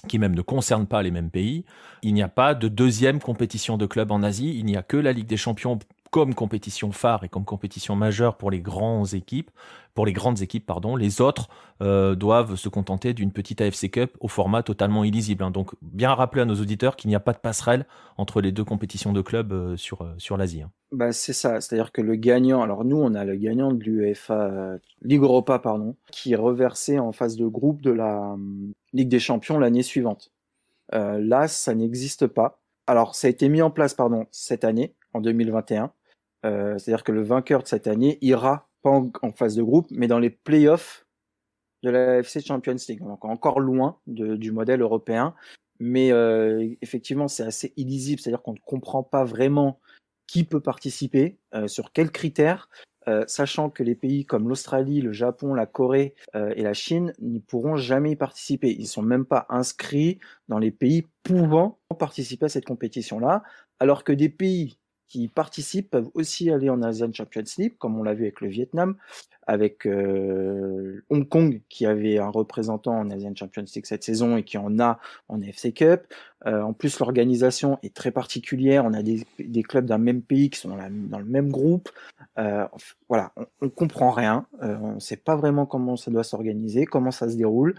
[0.07, 1.65] qui même ne concernent pas les mêmes pays.
[2.01, 4.97] Il n'y a pas de deuxième compétition de club en Asie, il n'y a que
[4.97, 5.79] la Ligue des Champions
[6.13, 9.49] comme compétition phare et comme compétition majeure pour les grandes équipes,
[9.95, 10.95] pour les grandes équipes, pardon.
[10.95, 11.49] Les autres
[11.81, 15.43] euh, doivent se contenter d'une petite AFC Cup au format totalement illisible.
[15.43, 15.49] Hein.
[15.49, 18.63] Donc, bien rappeler à nos auditeurs qu'il n'y a pas de passerelle entre les deux
[18.63, 20.61] compétitions de clubs euh, sur, euh, sur l'Asie.
[20.61, 20.69] Hein.
[20.91, 24.77] Bah, c'est ça, c'est-à-dire que le gagnant, alors nous on a le gagnant de l'UEFA,
[25.01, 28.35] Ligue Europa, pardon, qui est reversé en phase de groupe de la
[28.93, 30.31] Ligue des Champions l'année suivante.
[30.91, 32.59] là, ça n'existe pas.
[32.85, 35.91] Alors, ça a été mis en place, pardon, cette année, en 2021.
[36.45, 40.07] Euh, c'est-à-dire que le vainqueur de cette année ira pas en, phase de groupe, mais
[40.07, 41.05] dans les playoffs
[41.83, 42.99] de la FC Champions League.
[42.99, 45.33] Donc encore loin du modèle européen,
[45.79, 49.79] mais euh, effectivement c'est assez illisible, c'est-à-dire qu'on ne comprend pas vraiment
[50.27, 52.69] qui peut participer, euh, sur quels critères,
[53.27, 57.75] sachant que les pays comme l'Australie, le Japon, la Corée et la Chine n'y pourront
[57.75, 58.73] jamais y participer.
[58.79, 63.43] Ils sont même pas inscrits dans les pays pouvant participer à cette compétition-là,
[63.81, 68.03] alors que des pays qui participent peuvent aussi aller en Asian Champions League, comme on
[68.03, 68.95] l'a vu avec le Vietnam,
[69.45, 74.43] avec euh, Hong Kong qui avait un représentant en Asian Champions League cette saison et
[74.43, 76.05] qui en a en FC Cup.
[76.45, 78.85] Euh, en plus, l'organisation est très particulière.
[78.85, 81.49] On a des, des clubs d'un même pays qui sont dans, la, dans le même
[81.51, 81.89] groupe.
[82.37, 82.67] Euh,
[83.07, 84.47] voilà, on, on, comprend rien.
[84.61, 87.75] Euh, on ne sait pas vraiment comment ça doit s'organiser, comment ça se déroule.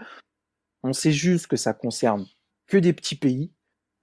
[0.83, 2.25] On sait juste que ça concerne
[2.67, 3.51] que des petits pays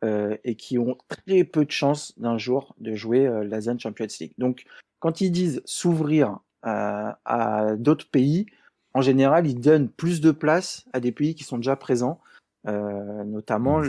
[0.05, 3.79] euh, et qui ont très peu de chances d'un jour de jouer euh, la Zone
[3.79, 4.33] Champions League.
[4.37, 4.65] Donc,
[4.99, 8.47] quand ils disent s'ouvrir euh, à d'autres pays,
[8.95, 12.21] en général, ils donnent plus de place à des pays qui sont déjà présents,
[12.65, 13.81] notamment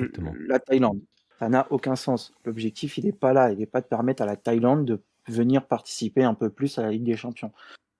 [0.47, 1.01] la Thaïlande.
[1.39, 2.31] Ça n'a aucun sens.
[2.45, 3.51] L'objectif, il n'est pas là.
[3.51, 6.83] Il n'est pas de permettre à la Thaïlande de venir participer un peu plus à
[6.83, 7.51] la Ligue des Champions.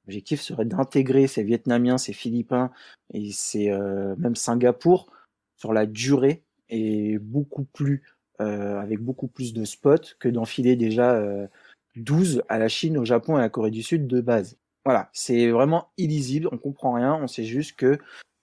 [0.06, 2.71] L'objectif serait d'intégrer ces Vietnamiens, ces Philippins
[3.13, 3.69] et ces
[4.17, 5.12] même Singapour
[5.58, 8.04] sur la durée et beaucoup plus
[8.41, 11.47] euh, avec beaucoup plus de spots que d'enfiler déjà euh,
[11.95, 14.58] 12 à la Chine, au Japon et à la Corée du Sud de base.
[14.86, 17.99] Voilà, c'est vraiment illisible, on comprend rien, on sait juste que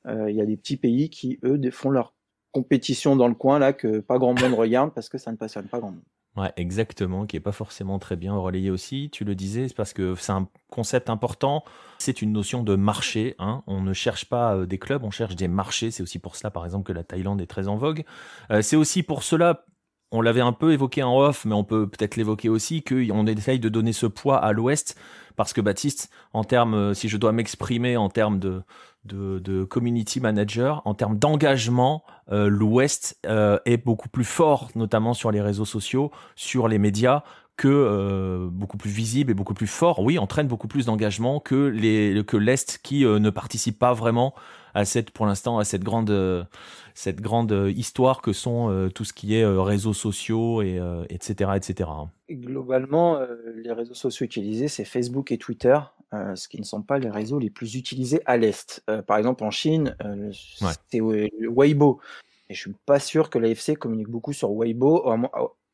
[0.07, 2.15] euh, il y a des petits pays qui eux font leur
[2.53, 5.67] compétition dans le coin là que pas grand monde regarde parce que ça ne passionne
[5.67, 6.05] pas grand monde.
[6.41, 9.11] Ouais, exactement, qui est pas forcément très bien relayé aussi.
[9.13, 11.65] Tu le disais, c'est parce que c'est un concept important.
[11.99, 13.35] C'est une notion de marché.
[13.39, 13.63] Hein.
[13.67, 15.91] On ne cherche pas euh, des clubs, on cherche des marchés.
[15.91, 18.05] C'est aussi pour cela, par exemple, que la Thaïlande est très en vogue.
[18.51, 19.67] Euh, c'est aussi pour cela,
[20.13, 23.59] on l'avait un peu évoqué en off, mais on peut peut-être l'évoquer aussi, qu'on essaye
[23.59, 24.99] de donner ce poids à l'Ouest,
[25.37, 28.63] parce que Baptiste, en termes, euh, si je dois m'exprimer en termes de,
[29.05, 35.65] de, community manager, en termes d'engagement, l'Ouest est beaucoup plus fort, notamment sur les réseaux
[35.65, 37.25] sociaux, sur les médias,
[37.61, 41.67] que euh, beaucoup plus visible et beaucoup plus fort, oui, entraîne beaucoup plus d'engagement que
[41.67, 44.35] les que l'Est qui euh, ne participe pas vraiment
[44.73, 46.49] à cette, pour l'instant, à cette grande,
[46.95, 51.91] cette grande histoire que sont tout ce qui est réseaux sociaux et etc etc.
[52.31, 53.19] globalement,
[53.57, 55.77] les réseaux sociaux utilisés, c'est Facebook et Twitter,
[56.13, 58.81] ce qui ne sont pas les réseaux les plus utilisés à l'est.
[59.09, 59.97] par exemple, en Chine,
[60.31, 62.01] c'est Weibo.
[62.49, 65.05] Et je suis pas sûr que l'AFC communique beaucoup sur Weibo,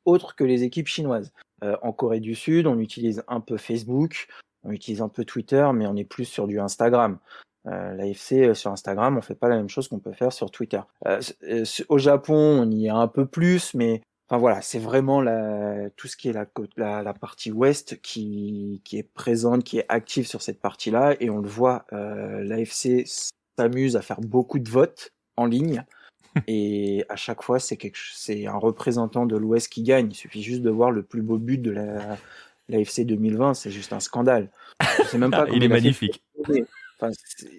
[0.07, 1.33] autre que les équipes chinoises.
[1.63, 4.29] Euh, en Corée du Sud, on utilise un peu Facebook,
[4.65, 7.19] on utilise un peu Twitter, mais on est plus sur du Instagram.
[7.67, 10.51] Euh, L'AFC euh, sur Instagram, on fait pas la même chose qu'on peut faire sur
[10.51, 10.81] Twitter.
[11.07, 11.21] Euh,
[11.89, 16.07] au Japon, on y est un peu plus, mais enfin voilà, c'est vraiment la, tout
[16.07, 20.27] ce qui est la, la, la partie ouest qui, qui, est présente, qui est active
[20.27, 23.05] sur cette partie-là, et on le voit, euh, l'AFC
[23.59, 25.85] s'amuse à faire beaucoup de votes en ligne.
[26.47, 27.99] Et à chaque fois, c'est quelque...
[28.13, 30.09] c'est un représentant de l'Ouest qui gagne.
[30.11, 32.19] Il suffit juste de voir le plus beau but de la,
[32.69, 34.51] FC 2020, c'est juste un scandale.
[35.15, 36.25] Même pas il est magnifique.
[36.99, 37.13] Enfin,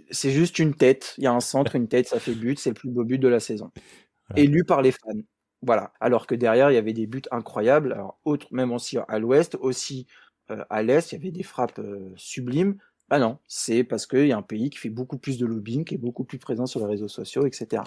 [0.10, 1.14] c'est juste une tête.
[1.18, 2.60] Il y a un centre, une tête, ça fait but.
[2.60, 3.72] C'est le plus beau but de la saison.
[4.36, 5.22] Élu par les fans.
[5.62, 5.94] Voilà.
[6.00, 7.94] Alors que derrière, il y avait des buts incroyables.
[7.94, 10.08] Alors, autre, même aussi à l'ouest, aussi
[10.52, 12.78] euh, à l'est, il y avait des frappes euh, sublimes.
[13.10, 15.86] Ah non, c'est parce qu'il y a un pays qui fait beaucoup plus de lobbying,
[15.86, 17.84] qui est beaucoup plus présent sur les réseaux sociaux, etc.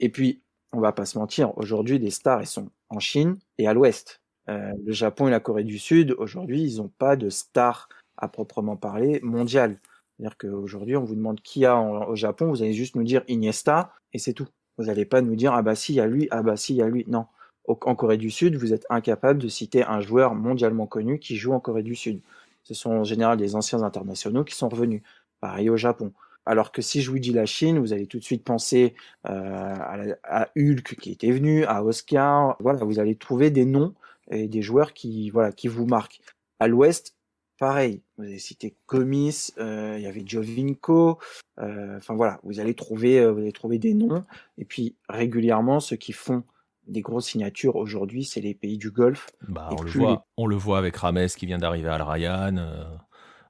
[0.00, 3.68] Et puis, on va pas se mentir, aujourd'hui, les stars, elles sont en Chine et
[3.68, 4.20] à l'ouest.
[4.48, 8.28] Euh, le Japon et la Corée du Sud, aujourd'hui, ils n'ont pas de stars à
[8.28, 9.78] proprement parler mondiales.
[10.16, 13.92] C'est-à-dire qu'aujourd'hui, on vous demande qui a au Japon, vous allez juste nous dire Iniesta
[14.12, 14.48] et c'est tout.
[14.76, 16.74] Vous n'allez pas nous dire ah bah si, il y a lui, ah bah si,
[16.74, 17.04] il y a lui.
[17.06, 17.26] Non.
[17.66, 21.52] En Corée du Sud, vous êtes incapable de citer un joueur mondialement connu qui joue
[21.52, 22.20] en Corée du Sud.
[22.64, 25.02] Ce sont en général des anciens internationaux qui sont revenus.
[25.40, 26.12] Pareil au Japon.
[26.46, 28.94] Alors que si je vous dis la Chine, vous allez tout de suite penser
[29.28, 32.56] euh, à, Hulk qui était venu, à Oscar.
[32.60, 33.94] Voilà, vous allez trouver des noms
[34.30, 36.20] et des joueurs qui, voilà, qui vous marquent.
[36.58, 37.16] À l'Ouest,
[37.58, 38.02] pareil.
[38.16, 41.18] Vous avez cité Comis, euh, il y avait Jovinko.
[41.58, 44.24] Euh, enfin voilà, vous allez trouver, vous allez trouver des noms.
[44.56, 46.42] Et puis régulièrement, ceux qui font
[46.86, 49.28] des grosses signatures aujourd'hui, c'est les pays du Golfe.
[49.46, 52.98] Bah, on, le voit, on le voit avec Rames qui vient d'arriver à Al Ryan.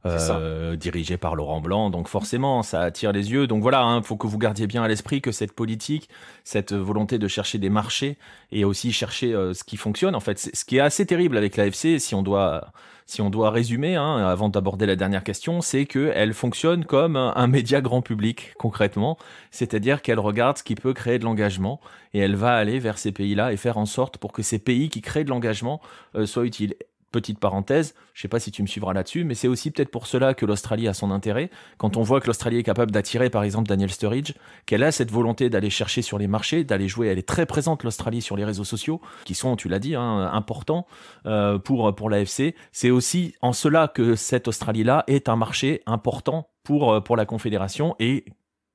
[0.07, 1.91] Euh, dirigé par Laurent Blanc.
[1.91, 3.47] Donc forcément, ça attire les yeux.
[3.47, 6.09] Donc voilà, il hein, faut que vous gardiez bien à l'esprit que cette politique,
[6.43, 8.17] cette volonté de chercher des marchés
[8.51, 10.15] et aussi chercher euh, ce qui fonctionne.
[10.15, 12.73] En fait, ce qui est assez terrible avec l'AFC, si on doit
[13.11, 17.47] si on doit résumer, hein, avant d'aborder la dernière question, c'est qu'elle fonctionne comme un,
[17.49, 19.19] média grand public, concrètement.
[19.51, 21.81] C'est-à-dire qu'elle regarde ce qui peut créer de l'engagement
[22.15, 24.91] et elle va aller vers ces pays-là et faire en sorte pour que ces pays
[24.91, 25.81] qui créent de l'engagement
[26.15, 26.77] euh, soient utiles
[27.11, 30.07] petite parenthèse, je sais pas si tu me suivras là-dessus, mais c'est aussi peut-être pour
[30.07, 31.51] cela que l'Australie a son intérêt.
[31.79, 34.35] Quand on voit que l'Australie est capable d'attirer, par exemple, Daniel Sturridge,
[34.67, 37.83] qu'elle a cette volonté d'aller chercher sur les marchés, d'aller jouer, elle est très présente,
[37.83, 40.87] l'Australie, sur les réseaux sociaux, qui sont, tu l'as dit, hein, importants
[41.27, 42.55] euh, pour, l'AFC.
[42.73, 47.27] C'est aussi en cela que cette Australie-là est un marché important pour, euh, pour la
[47.27, 48.25] Confédération et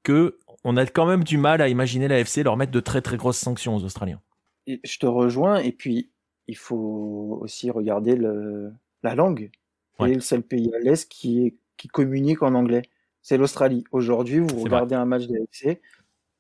[0.04, 3.18] que on a quand même du mal à imaginer l'AFC leur mettre de très très
[3.18, 4.20] grosses sanctions aux Australiens.
[4.68, 6.12] je te rejoins, et puis
[6.48, 8.72] il faut aussi regarder le,
[9.04, 9.52] la langue.
[10.00, 12.84] C'est le seul pays à l'Est qui, qui communique en anglais.
[13.22, 13.86] C'est l'Australie.
[13.92, 15.82] Aujourd'hui, vous regardez un match de l'AFC.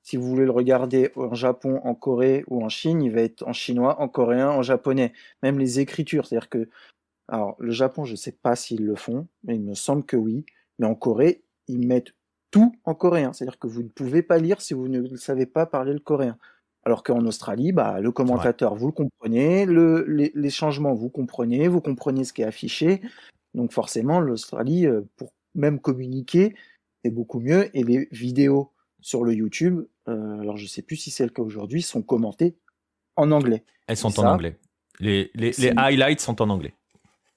[0.03, 3.47] Si vous voulez le regarder en Japon, en Corée ou en Chine, il va être
[3.47, 5.13] en chinois, en coréen, en japonais.
[5.41, 6.27] Même les écritures.
[6.27, 6.69] C'est-à-dire que,
[7.27, 10.15] alors, le Japon, je ne sais pas s'ils le font, mais il me semble que
[10.15, 10.45] oui.
[10.77, 12.13] Mais en Corée, ils mettent
[12.51, 13.33] tout en coréen.
[13.33, 16.37] C'est-à-dire que vous ne pouvez pas lire si vous ne savez pas parler le coréen.
[16.85, 21.81] Alors qu'en Australie, bah, le commentateur, vous le comprenez, le, les, changements, vous comprenez, vous
[21.81, 23.01] comprenez ce qui est affiché.
[23.55, 26.55] Donc forcément, l'Australie, euh, pour même communiquer,
[27.03, 27.75] c'est beaucoup mieux.
[27.75, 28.71] Et les vidéos
[29.01, 32.55] sur le YouTube, euh, alors je sais plus si c'est le cas aujourd'hui, sont commentées
[33.15, 33.63] en anglais.
[33.87, 34.59] Elles sont en anglais.
[34.99, 36.75] Les, les, les highlights sont en anglais.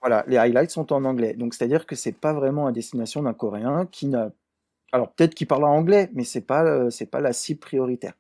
[0.01, 1.33] Voilà, les highlights sont en anglais.
[1.35, 4.31] Donc c'est-à-dire que c'est pas vraiment à destination d'un Coréen qui n'a,
[4.93, 8.13] alors peut-être qu'il parle en anglais, mais c'est pas euh, c'est pas la cible prioritaire.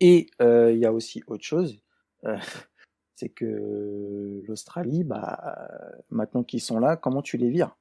[0.00, 1.80] Et euh, il y a aussi autre chose,
[2.24, 2.36] euh,
[3.14, 5.68] c'est que l'Australie, bah,
[6.10, 7.76] maintenant qu'ils sont là, comment tu les vires?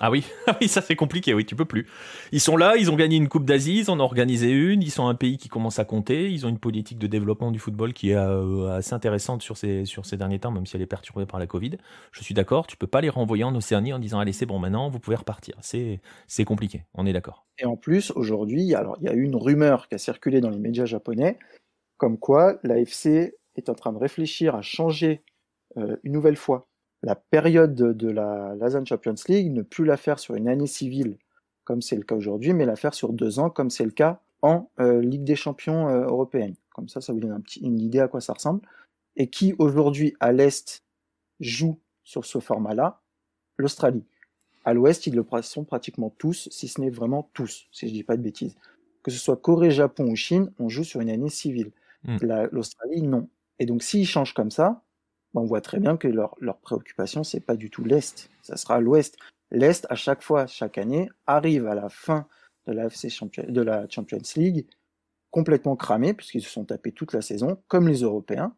[0.00, 1.86] Ah oui, ah oui, ça c'est compliqué, oui, tu peux plus.
[2.32, 4.90] Ils sont là, ils ont gagné une Coupe d'Asie, ils en ont organisé une, ils
[4.90, 7.92] sont un pays qui commence à compter, ils ont une politique de développement du football
[7.92, 11.38] qui est euh, assez intéressante sur ces, derniers temps, même si elle est perturbée par
[11.38, 11.72] la Covid.
[12.10, 14.58] Je suis d'accord, tu peux pas les renvoyer en Océanie en disant allez c'est bon
[14.58, 15.56] maintenant, vous pouvez repartir.
[15.60, 17.44] C'est, c'est compliqué, on est d'accord.
[17.58, 20.50] Et en plus, aujourd'hui, alors il y a eu une rumeur qui a circulé dans
[20.50, 21.38] les médias japonais,
[21.98, 25.22] comme quoi l'AFC est en train de réfléchir à changer
[25.76, 26.66] euh, une nouvelle fois
[27.02, 31.18] la période de la Lazan Champions League, ne plus la faire sur une année civile,
[31.64, 34.20] comme c'est le cas aujourd'hui, mais la faire sur deux ans, comme c'est le cas
[34.42, 36.54] en euh, Ligue des Champions euh, européenne.
[36.74, 38.60] Comme ça, ça vous donne un petit, une idée à quoi ça ressemble.
[39.16, 40.84] Et qui aujourd'hui à l'Est
[41.40, 43.00] joue sur ce format-là?
[43.58, 44.04] l'Australie.
[44.64, 48.04] À l'ouest, ils le sont pratiquement tous, si ce n'est vraiment tous, si je dis
[48.04, 48.56] pas de bêtises.
[49.02, 51.72] Que ce soit Corée, Japon ou Chine, on joue sur une année civile.
[52.04, 52.18] Hmm.
[52.52, 53.28] L'Australie, non.
[53.58, 54.82] Et donc, s'ils changent comme ça,
[55.40, 58.80] on voit très bien que leur, leur préoccupation, c'est pas du tout l'Est, ça sera
[58.80, 59.16] l'Ouest.
[59.50, 62.26] L'Est, à chaque fois, chaque année, arrive à la fin
[62.66, 64.66] de la, FC Champions, de la Champions League
[65.30, 68.54] complètement cramé, puisqu'ils se sont tapés toute la saison, comme les Européens.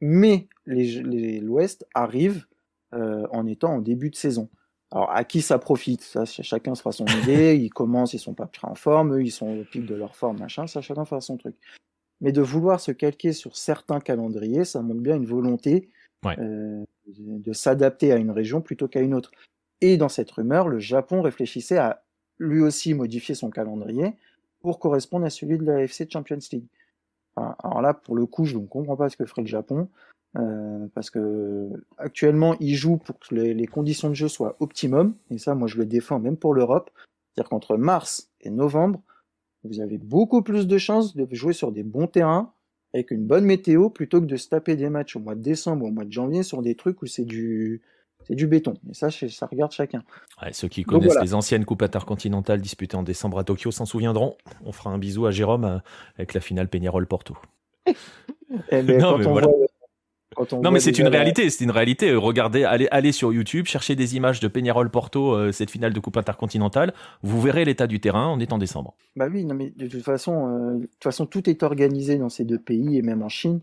[0.00, 2.46] Mais l'Ouest arrive
[2.94, 4.50] euh, en étant en début de saison.
[4.92, 6.02] Alors, à qui ça profite?
[6.02, 7.56] Ça, chacun se fera son idée.
[7.56, 10.14] Ils commencent, ils sont pas très en forme, eux, ils sont au pic de leur
[10.14, 10.66] forme, machin.
[10.66, 11.56] Ça, chacun fera son truc.
[12.20, 15.90] Mais de vouloir se calquer sur certains calendriers, ça montre bien une volonté
[16.26, 19.30] euh, de s'adapter à une région plutôt qu'à une autre.
[19.80, 22.02] Et dans cette rumeur, le Japon réfléchissait à
[22.38, 24.14] lui aussi modifier son calendrier
[24.60, 26.66] pour correspondre à celui de la FC Champions League.
[27.36, 29.88] alors là, pour le coup, je ne comprends pas ce que ferait le Japon.
[30.36, 35.38] Euh, parce que actuellement ils jouent pour que les, conditions de jeu soient optimum et
[35.38, 36.90] ça moi je le défends même pour l'Europe
[37.30, 39.00] c'est-à-dire qu'entre mars et novembre
[39.62, 42.52] vous avez beaucoup plus de chances de jouer sur des bons terrains
[42.94, 45.84] avec une bonne météo plutôt que de se taper des matchs au mois de décembre
[45.84, 47.82] ou au mois de janvier sur des trucs où c'est du
[48.26, 48.74] c'est du béton.
[48.88, 50.02] Et ça, ça regarde chacun.
[50.52, 54.36] ceux qui connaissent les anciennes coupes intercontinentales disputées en décembre à Tokyo s'en souviendront.
[54.64, 55.78] On fera un bisou à Jérôme euh,
[56.16, 57.36] avec la finale Peñarol-Porto.
[57.86, 59.48] Eh ben, voilà
[60.62, 62.14] non, mais c'est une réalité, c'est une réalité.
[62.14, 66.00] Regardez, allez, allez sur YouTube, cherchez des images de Peñarol Porto, euh, cette finale de
[66.00, 66.92] Coupe intercontinentale.
[67.22, 68.28] Vous verrez l'état du terrain.
[68.28, 68.94] On est en décembre.
[69.16, 72.28] Bah oui, non, mais de toute façon, euh, de toute façon, tout est organisé dans
[72.28, 73.60] ces deux pays et même en Chine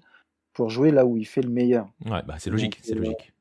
[0.53, 1.87] pour jouer là où il fait le meilleur.
[2.05, 3.33] Ouais, bah c'est logique, c'est euh, logique.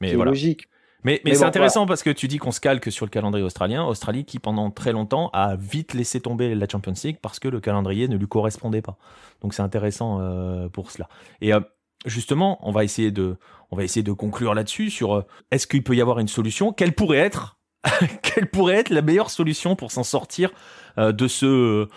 [0.00, 0.30] Mais voilà.
[0.30, 0.68] logique.
[1.04, 3.84] Mais, mais, c'est intéressant parce que tu dis qu'on se calque sur le calendrier australien.
[3.84, 7.60] Australie qui, pendant très longtemps, a vite laissé tomber la Champions League parce que le
[7.60, 8.98] calendrier ne lui correspondait pas.
[9.40, 10.20] Donc c'est intéressant
[10.72, 11.08] pour cela.
[11.40, 11.52] Et
[12.06, 13.36] justement, on va essayer de,
[13.70, 16.72] on va essayer de conclure là-dessus sur euh, est-ce qu'il peut y avoir une solution?
[16.72, 17.58] Quelle pourrait être,
[18.22, 20.50] quelle pourrait être la meilleure solution pour s'en sortir
[20.98, 21.88] euh, de ce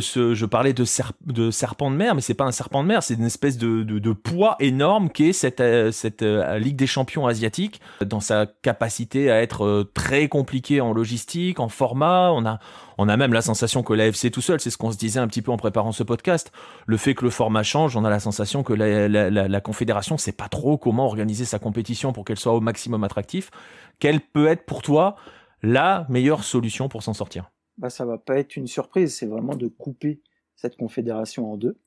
[0.00, 3.24] je parlais de, serpent de mer, mais c'est pas un serpent de mer, c'est une
[3.24, 8.20] espèce de, poids énorme qui est cette, euh, cette euh, Ligue des champions asiatique, dans
[8.20, 12.30] sa capacité à être euh, très compliquée en logistique, en format.
[12.32, 12.58] On a,
[12.98, 15.28] on a même la sensation que l'AFC tout seul, c'est ce qu'on se disait un
[15.28, 16.52] petit peu en préparant ce podcast,
[16.86, 19.60] le fait que le format change, on a la sensation que la, la, la, la
[19.60, 23.50] confédération sait pas trop comment organiser sa compétition pour qu'elle soit au maximum attractive.
[23.98, 25.16] Quelle peut être pour toi
[25.62, 27.50] la meilleure solution pour s'en sortir?
[27.78, 30.20] Bah, ça va pas être une surprise, c'est vraiment de couper
[30.56, 31.78] cette confédération en deux.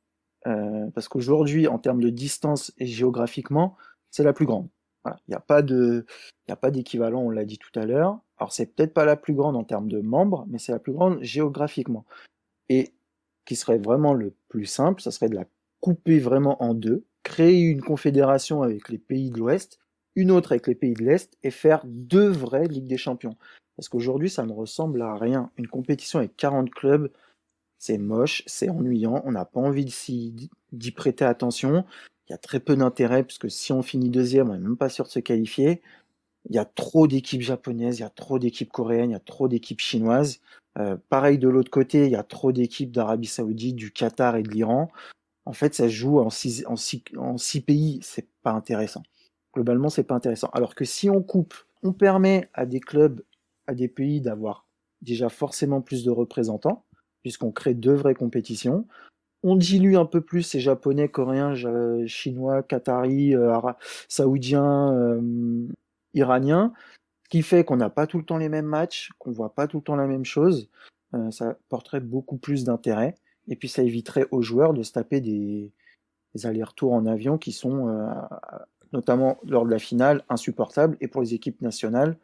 [0.45, 3.75] Euh, parce qu'aujourd'hui, en termes de distance et géographiquement,
[4.11, 4.69] c'est la plus grande.
[5.05, 8.19] Il n'y a pas a pas d'équivalent, on l'a dit tout à l'heure.
[8.37, 10.93] Alors c'est peut-être pas la plus grande en termes de membres, mais c'est la plus
[10.93, 12.05] grande géographiquement.
[12.69, 12.93] Et
[13.45, 15.45] qui serait vraiment le plus simple, ça serait de la
[15.79, 19.79] couper vraiment en deux, créer une confédération avec les pays de l'Ouest,
[20.17, 23.37] une autre avec les pays de l'Est, et faire deux vraies Ligues des Champions.
[23.77, 25.51] Parce qu'aujourd'hui, ça ne ressemble à rien.
[25.57, 27.11] Une compétition avec 40 clubs,
[27.77, 31.85] c'est moche, c'est ennuyant, on n'a pas envie d'y prêter attention.
[32.27, 34.75] Il y a très peu d'intérêt, parce que si on finit deuxième, on n'est même
[34.75, 35.83] pas sûr de se qualifier.
[36.49, 39.19] Il y a trop d'équipes japonaises, il y a trop d'équipes coréennes, il y a
[39.19, 40.41] trop d'équipes chinoises.
[40.79, 44.43] Euh, pareil de l'autre côté, il y a trop d'équipes d'Arabie Saoudite, du Qatar et
[44.43, 44.89] de l'Iran.
[45.45, 49.03] En fait, ça joue en six, en six, en six pays, c'est pas intéressant.
[49.57, 50.51] Globalement, c'est pas intéressant.
[50.53, 53.23] Alors que si on coupe, on permet à des clubs
[53.65, 54.67] à des pays d'avoir
[55.01, 56.85] déjà forcément plus de représentants,
[57.23, 58.85] puisqu'on crée deux vraies compétitions.
[59.41, 61.55] On dilue un peu plus ces japonais, coréens,
[62.05, 63.59] chinois, qataris, euh,
[64.07, 65.67] saoudiens, euh,
[66.13, 66.71] iraniens,
[67.23, 69.67] ce qui fait qu'on n'a pas tout le temps les mêmes matchs, qu'on voit pas
[69.67, 70.69] tout le temps la même chose.
[71.15, 73.15] Euh, ça porterait beaucoup plus d'intérêt.
[73.47, 75.71] Et puis ça éviterait aux joueurs de se taper des,
[76.35, 77.87] des allers-retours en avion qui sont,
[78.93, 80.97] notamment lors de la finale, insupportables.
[81.01, 82.17] Et pour les équipes nationales,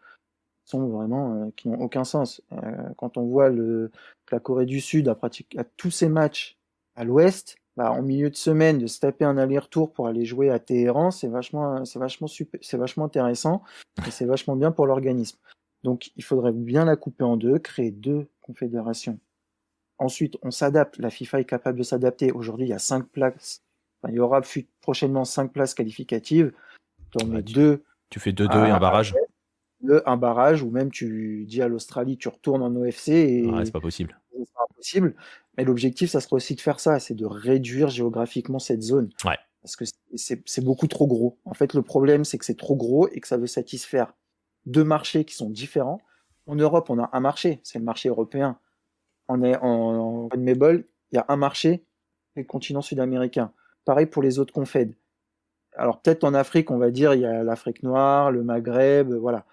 [0.74, 2.42] euh, qui n'ont aucun sens.
[2.52, 3.92] Euh, quand on voit que
[4.32, 6.58] la Corée du Sud a pratiqué tous ses matchs
[6.96, 10.50] à l'Ouest, bah, en milieu de semaine, de se taper un aller-retour pour aller jouer
[10.50, 11.84] à Téhéran, c'est vachement
[13.04, 13.64] intéressant
[14.08, 15.38] et c'est vachement bien pour l'organisme.
[15.84, 19.20] Donc, il faudrait bien la couper en deux, créer deux confédérations.
[19.98, 20.98] Ensuite, on s'adapte.
[20.98, 22.32] La FIFA est capable de s'adapter.
[22.32, 23.64] Aujourd'hui, il y a cinq places.
[24.08, 24.42] il y aura
[24.84, 26.54] prochainement cinq places qualificatives.
[27.18, 29.16] Tu, deux tu fais deux, deux et un barrage
[30.06, 33.82] un barrage ou même tu dis à l'Australie tu retournes en OFC et c'est pas
[33.82, 34.20] possible.
[34.32, 35.16] C'est impossible.
[35.58, 39.10] Mais l'objectif, ça serait aussi de faire ça, c'est de réduire géographiquement cette zone.
[39.26, 39.38] Ouais.
[39.62, 41.38] Parce que c'est beaucoup trop gros.
[41.46, 44.14] En fait, le problème, c'est que c'est trop gros et que ça veut satisfaire
[44.66, 46.02] deux marchés qui sont différents.
[46.48, 48.58] En Europe, on a un marché, c'est le marché européen.
[49.28, 51.86] On est en, en il y a un marché,
[52.36, 53.54] le continent sud-américain.
[53.86, 54.94] Pareil pour les autres confèdes.
[55.76, 59.46] alors peut-être en Afrique, on va dire, il y a l'Afrique noire, le Maghreb, voilà.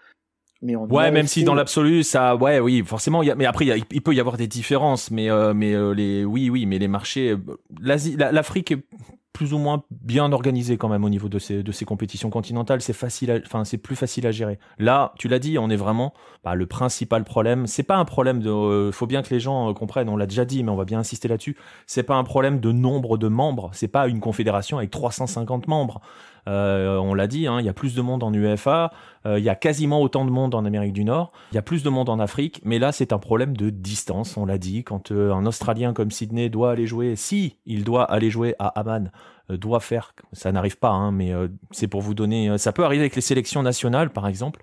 [0.63, 4.03] Mais ouais, même si dans l'absolu, ça, ouais, oui, forcément, y a, mais après, il,
[4.03, 7.35] peut y avoir des différences, mais, euh, mais euh, les, oui, oui, mais les marchés,
[7.81, 8.85] l'Asie, l'Afrique est
[9.33, 12.81] plus ou moins bien organisé quand même au niveau de ces, de ces compétitions continentales.
[12.81, 14.59] C'est facile, enfin c'est plus facile à gérer.
[14.79, 16.13] Là, tu l'as dit, on est vraiment
[16.45, 17.67] bah, le principal problème.
[17.67, 20.09] C'est pas un problème de, euh, faut bien que les gens euh, comprennent.
[20.09, 21.57] On l'a déjà dit, mais on va bien insister là-dessus.
[21.87, 23.71] C'est pas un problème de nombre de membres.
[23.73, 26.01] C'est pas une confédération avec 350 membres.
[26.49, 28.93] Euh, on l'a dit, hein, il y a plus de monde en UEFA,
[29.27, 31.63] euh, il y a quasiment autant de monde en Amérique du Nord, il y a
[31.63, 34.85] plus de monde en Afrique, mais là c'est un problème de distance, on l'a dit,
[34.85, 38.69] quand euh, un Australien comme Sydney doit aller jouer, si il doit aller jouer à
[38.69, 39.11] Amman,
[39.49, 41.33] doit faire, ça n'arrive pas, hein, mais
[41.73, 44.61] c'est pour vous donner, ça peut arriver avec les sélections nationales par exemple,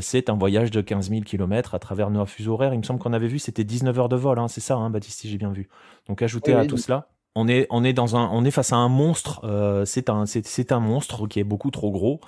[0.00, 2.72] c'est un voyage de 15 000 km à travers nos fuseaux horaires.
[2.74, 5.20] Il me semble qu'on avait vu, c'était 19 heures de vol, hein, c'est ça, Baptiste,
[5.20, 5.68] si j'ai bien vu.
[6.06, 8.76] Donc ajoutez à tout cela on est, on est dans un, on est face à
[8.76, 9.40] un monstre.
[9.44, 12.20] Euh, c'est un, c'est, un monstre qui est beaucoup trop gros.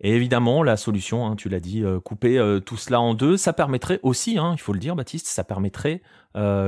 [0.00, 3.38] Et évidemment, la solution, hein, tu l'as dit, euh, couper euh, tout cela en deux,
[3.38, 6.02] ça permettrait aussi, hein, il faut le dire, Baptiste, ça permettrait,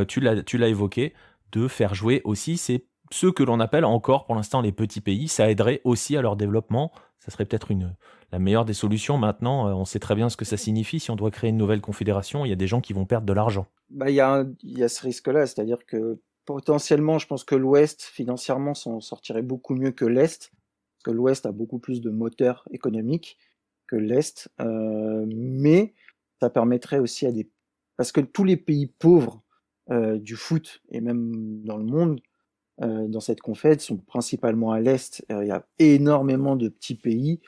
[0.08, 1.12] tu l'as, tu l'as évoqué,
[1.52, 5.28] de faire jouer aussi ces, ceux que l'on appelle encore pour l'instant les petits pays.
[5.28, 6.90] Ça aiderait aussi à leur développement.
[7.18, 7.94] Ça serait peut-être une,
[8.32, 9.18] la meilleure des solutions.
[9.18, 11.00] Maintenant, on sait très bien ce que ça signifie.
[11.00, 13.26] Si on doit créer une nouvelle confédération, il y a des gens qui vont perdre
[13.26, 13.66] de l'argent.
[13.90, 16.18] Bah, il y y a ce risque-là, c'est-à-dire que
[16.48, 21.44] potentiellement, je pense que l'Ouest, financièrement, s'en sortirait beaucoup mieux que l'Est, parce que l'Ouest
[21.44, 23.36] a beaucoup plus de moteurs économiques
[23.86, 25.92] que l'Est, euh, mais
[26.40, 27.50] ça permettrait aussi à des...
[27.98, 29.42] Parce que tous les pays pauvres
[29.90, 32.22] euh, du foot, et même dans le monde,
[32.80, 35.22] euh, dans cette confède, sont principalement à l'Est.
[35.28, 37.42] Il y a énormément de petits pays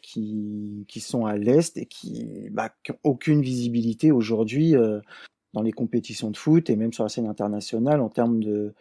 [0.00, 4.74] qui, qui sont à l'Est et qui n'ont bah, aucune visibilité aujourd'hui
[5.54, 8.74] dans les compétitions de foot et même sur la scène internationale en termes de,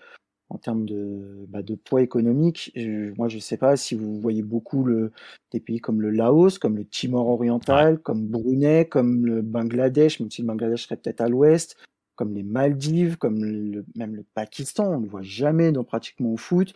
[0.49, 2.71] en termes de, bah, de poids économique.
[3.17, 5.11] moi, je ne sais pas si vous voyez beaucoup le,
[5.51, 10.31] des pays comme le Laos, comme le Timor oriental, comme Brunei, comme le Bangladesh, même
[10.31, 11.77] si le Bangladesh serait peut-être à l'ouest,
[12.15, 14.93] comme les Maldives, comme le, même le Pakistan.
[14.93, 16.73] On ne le voit jamais dans pratiquement au foot.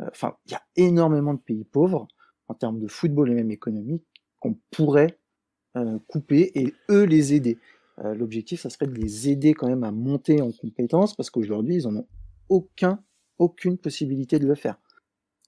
[0.00, 2.08] Euh, enfin, il y a énormément de pays pauvres
[2.48, 4.04] en termes de football et même économique
[4.38, 5.18] qu'on pourrait
[5.76, 7.58] euh, couper et eux les aider.
[8.02, 11.76] Euh, l'objectif, ça serait de les aider quand même à monter en compétences parce qu'aujourd'hui,
[11.76, 12.06] ils en ont
[12.48, 13.00] aucun,
[13.38, 14.78] aucune possibilité de le faire.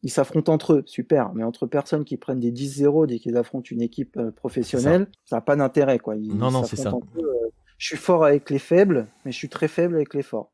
[0.03, 3.69] Ils s'affrontent entre eux, super, mais entre personnes qui prennent des 10-0 dès qu'ils affrontent
[3.71, 5.99] une équipe euh, professionnelle, ça n'a pas d'intérêt.
[5.99, 6.15] quoi.
[6.17, 6.93] non, non, c'est ça.
[7.17, 10.53] Euh, je suis fort avec les faibles, mais je suis très faible avec les forts.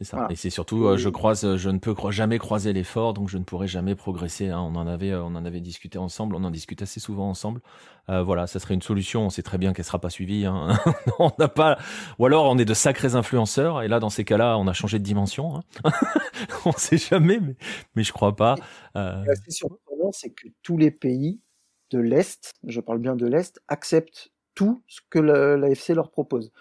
[0.00, 0.28] C'est ça.
[0.30, 3.36] Et c'est surtout, euh, je croise, euh, je ne peux jamais croiser l'effort, donc je
[3.36, 4.48] ne pourrai jamais progresser.
[4.48, 4.60] Hein.
[4.60, 7.60] On en avait, euh, on en avait discuté ensemble, on en discute assez souvent ensemble.
[8.06, 9.26] voilà, ça serait une solution.
[9.26, 10.46] On sait très bien qu'elle sera pas suivie.
[10.46, 10.78] Hein.
[11.18, 11.78] on n'a pas,
[12.20, 13.82] ou alors on est de sacrés influenceurs.
[13.82, 15.56] Et là, dans ces cas-là, on a changé de dimension.
[15.56, 15.62] Hein.
[16.64, 17.56] on ne sait jamais, mais,
[17.96, 18.54] mais je crois pas.
[18.94, 19.24] Euh...
[19.46, 21.40] Ce surprenant, c'est que tous les pays
[21.90, 26.52] de l'Est, je parle bien de l'Est, acceptent tout ce que l'AFC leur propose.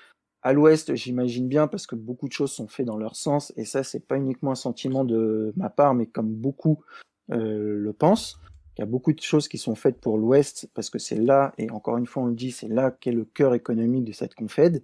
[0.47, 3.65] À l'ouest, j'imagine bien, parce que beaucoup de choses sont faites dans leur sens, et
[3.65, 6.85] ça, c'est pas uniquement un sentiment de ma part, mais comme beaucoup
[7.33, 8.39] euh, le pensent.
[8.77, 11.53] Il y a beaucoup de choses qui sont faites pour l'ouest, parce que c'est là,
[11.57, 14.35] et encore une fois, on le dit, c'est là qu'est le cœur économique de cette
[14.35, 14.83] confède.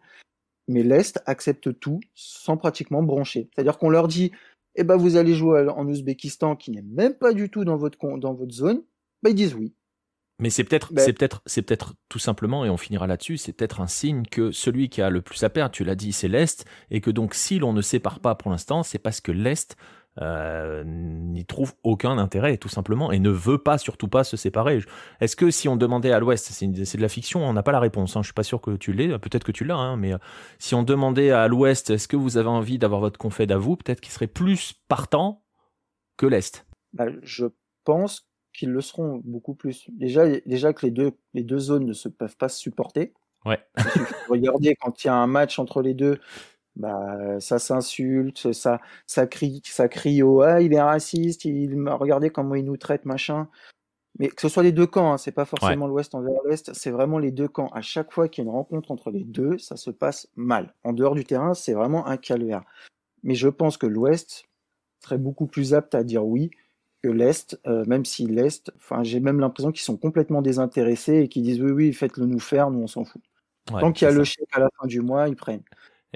[0.67, 3.49] Mais l'est accepte tout sans pratiquement broncher.
[3.55, 4.33] C'est-à-dire qu'on leur dit,
[4.75, 7.97] eh ben, vous allez jouer en Ouzbékistan, qui n'est même pas du tout dans votre,
[8.17, 8.83] dans votre zone.
[9.21, 9.73] Ben, ils disent oui.
[10.43, 13.53] Mais c'est peut-être, ben c'est peut-être, c'est peut-être tout simplement, et on finira là-dessus, c'est
[13.53, 16.27] peut-être un signe que celui qui a le plus à perdre, tu l'as dit, c'est
[16.27, 19.77] l'Est, et que donc si l'on ne sépare pas pour l'instant, c'est parce que l'Est
[20.21, 24.83] euh, n'y trouve aucun intérêt, tout simplement, et ne veut pas, surtout pas, se séparer.
[25.21, 27.79] Est-ce que si on demandait à l'Ouest, c'est, de la fiction, on n'a pas la
[27.79, 30.11] réponse, hein, je suis pas sûr que tu l'aies, peut-être que tu l'as, hein, mais
[30.11, 30.17] euh,
[30.59, 33.77] si on demandait à l'Ouest, est-ce que vous avez envie d'avoir votre confède à vous,
[33.77, 35.45] peut-être qu'il serait plus partant
[36.17, 36.65] que l'Est?
[36.91, 37.45] Bah, je
[37.85, 39.89] pense qu'ils le seront beaucoup plus.
[39.89, 43.13] Déjà, déjà que les deux, les deux zones ne se peuvent pas se supporter.
[43.45, 43.59] Ouais.
[44.29, 46.19] Regardez, quand il y a un match entre les deux,
[46.75, 52.29] bah, ça s'insulte, ça, ça crie, ça crie au ah, il est raciste, il, regardez
[52.29, 53.47] comment il nous traite, machin.
[54.19, 56.91] Mais que ce soit les deux camps, hein, c'est pas forcément l'Ouest envers l'Est, c'est
[56.91, 57.69] vraiment les deux camps.
[57.69, 60.75] À chaque fois qu'il y a une rencontre entre les deux, ça se passe mal.
[60.83, 62.63] En dehors du terrain, c'est vraiment un calvaire.
[63.23, 64.45] Mais je pense que l'Ouest
[64.99, 66.51] serait beaucoup plus apte à dire oui
[67.03, 71.27] que l'Est, euh, même si l'Est, enfin, j'ai même l'impression qu'ils sont complètement désintéressés et
[71.27, 73.21] qu'ils disent oui, oui, faites-le nous faire, nous on s'en fout.
[73.67, 75.63] Tant qu'il y a le chèque à la fin du mois, ils prennent.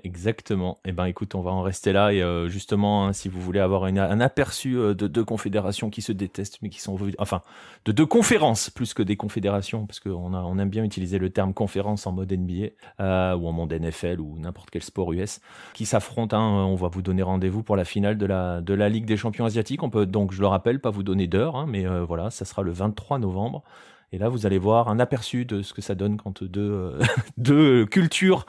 [0.04, 0.78] Exactement.
[0.86, 2.14] Eh ben, écoute, on va en rester là.
[2.14, 6.04] Et euh, justement, hein, si vous voulez avoir un aperçu euh, de deux confédérations qui
[6.04, 7.42] se détestent, mais qui sont, enfin,
[7.86, 11.54] de deux conférences plus que des confédérations, parce qu'on on aime bien utiliser le terme
[11.54, 12.68] conférence en mode NBA
[13.00, 15.42] euh, ou en mode NFL ou n'importe quel sport US,
[15.74, 16.38] qui s'affrontent.
[16.38, 19.18] Hein, on va vous donner rendez-vous pour la finale de la de la Ligue des
[19.18, 19.82] Champions asiatiques.
[19.82, 22.62] On peut donc, je le rappelle, pas vous donner d'heure, hein, mais voilà, ça sera
[22.62, 23.64] le 23 novembre.
[24.14, 27.00] Et là, vous allez voir un aperçu de ce que ça donne quand deux, euh,
[27.38, 28.46] deux cultures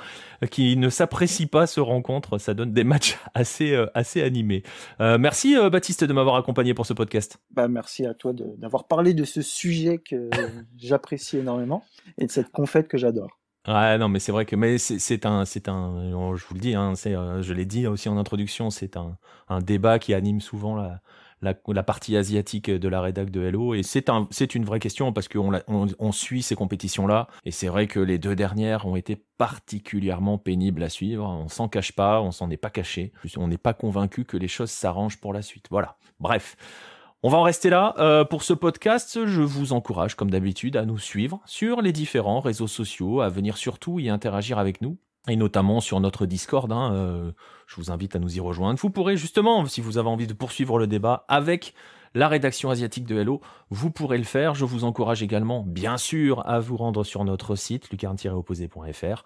[0.51, 2.39] qui ne s'apprécient pas se rencontrent.
[2.39, 4.63] Ça donne des matchs assez, euh, assez animés.
[5.01, 7.39] Euh, merci Baptiste de m'avoir accompagné pour ce podcast.
[7.51, 10.31] Bah, merci à toi d'avoir parlé de ce sujet que
[10.77, 11.85] j'apprécie énormément
[12.19, 13.39] et de cette confette que j'adore.
[13.67, 16.75] Ouais, non, mais c'est vrai que mais c'est un, c'est un, je vous le dis,
[16.75, 21.03] hein, je l'ai dit aussi en introduction, c'est un, un débat qui anime souvent la,
[21.43, 23.75] la, partie asiatique de la rédac de Hello.
[23.75, 27.29] Et c'est un, une vraie question parce qu'on on, on suit ces compétitions-là.
[27.45, 31.25] Et c'est vrai que les deux dernières ont été particulièrement pénibles à suivre.
[31.25, 33.13] On s'en cache pas, on s'en est pas caché.
[33.37, 35.67] On n'est pas convaincu que les choses s'arrangent pour la suite.
[35.71, 35.97] Voilà.
[36.21, 36.57] Bref.
[37.25, 37.95] On va en rester là.
[37.99, 42.39] Euh, pour ce podcast, je vous encourage, comme d'habitude, à nous suivre sur les différents
[42.39, 46.71] réseaux sociaux, à venir surtout y interagir avec nous et notamment sur notre Discord.
[46.73, 47.33] Hein, euh,
[47.67, 48.79] je vous invite à nous y rejoindre.
[48.81, 51.75] Vous pourrez justement, si vous avez envie de poursuivre le débat avec
[52.15, 53.41] la rédaction asiatique de Hello,
[53.71, 54.55] vous pourrez le faire.
[54.55, 59.25] Je vous encourage également, bien sûr, à vous rendre sur notre site lucarne-opposé.fr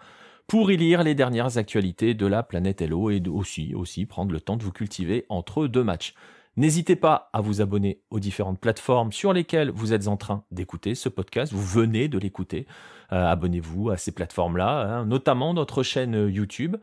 [0.49, 4.41] pour y lire les dernières actualités de la planète Hello et aussi, aussi prendre le
[4.41, 6.15] temps de vous cultiver entre deux matchs.
[6.57, 10.95] N'hésitez pas à vous abonner aux différentes plateformes sur lesquelles vous êtes en train d'écouter
[10.95, 11.51] ce podcast.
[11.51, 12.67] Vous venez de l'écouter.
[13.11, 16.77] Euh, abonnez-vous à ces plateformes-là, hein, notamment notre chaîne YouTube.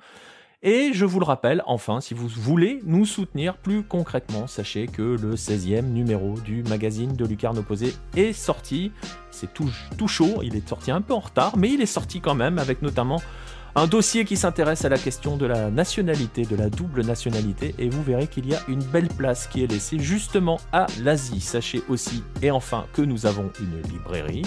[0.64, 5.16] Et je vous le rappelle, enfin, si vous voulez nous soutenir plus concrètement, sachez que
[5.22, 8.92] le 16e numéro du magazine de Lucarne Opposé est sorti.
[9.32, 12.36] C'est tout chaud, il est sorti un peu en retard, mais il est sorti quand
[12.36, 13.22] même, avec notamment
[13.80, 17.88] un dossier qui s'intéresse à la question de la nationalité, de la double nationalité, et
[17.88, 21.40] vous verrez qu'il y a une belle place qui est laissée justement à l'Asie.
[21.40, 24.42] Sachez aussi, et enfin, que nous avons une librairie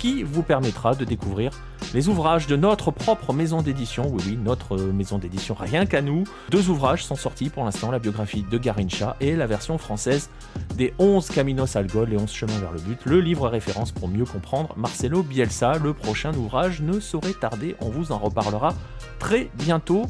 [0.00, 1.52] qui vous permettra de découvrir
[1.92, 4.08] les ouvrages de notre propre maison d'édition.
[4.10, 6.24] Oui, oui, notre maison d'édition, rien qu'à nous.
[6.50, 10.30] Deux ouvrages sont sortis pour l'instant, la biographie de Garincha et la version française
[10.74, 14.08] des 11 Caminos al Gol, les 11 chemins vers le but, le livre référence pour
[14.08, 15.74] mieux comprendre Marcelo Bielsa.
[15.76, 18.74] Le prochain ouvrage ne saurait tarder, on vous en reparlera
[19.18, 20.06] très bientôt.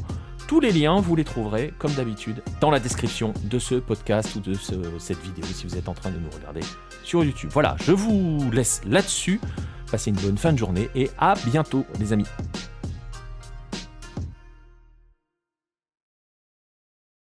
[0.47, 4.39] Tous les liens, vous les trouverez, comme d'habitude, dans la description de ce podcast ou
[4.39, 4.53] de
[4.99, 6.61] cette vidéo si vous êtes en train de nous regarder
[7.03, 7.49] sur YouTube.
[7.53, 9.39] Voilà, je vous laisse là-dessus.
[9.91, 12.27] Passez une bonne fin de journée et à bientôt les amis.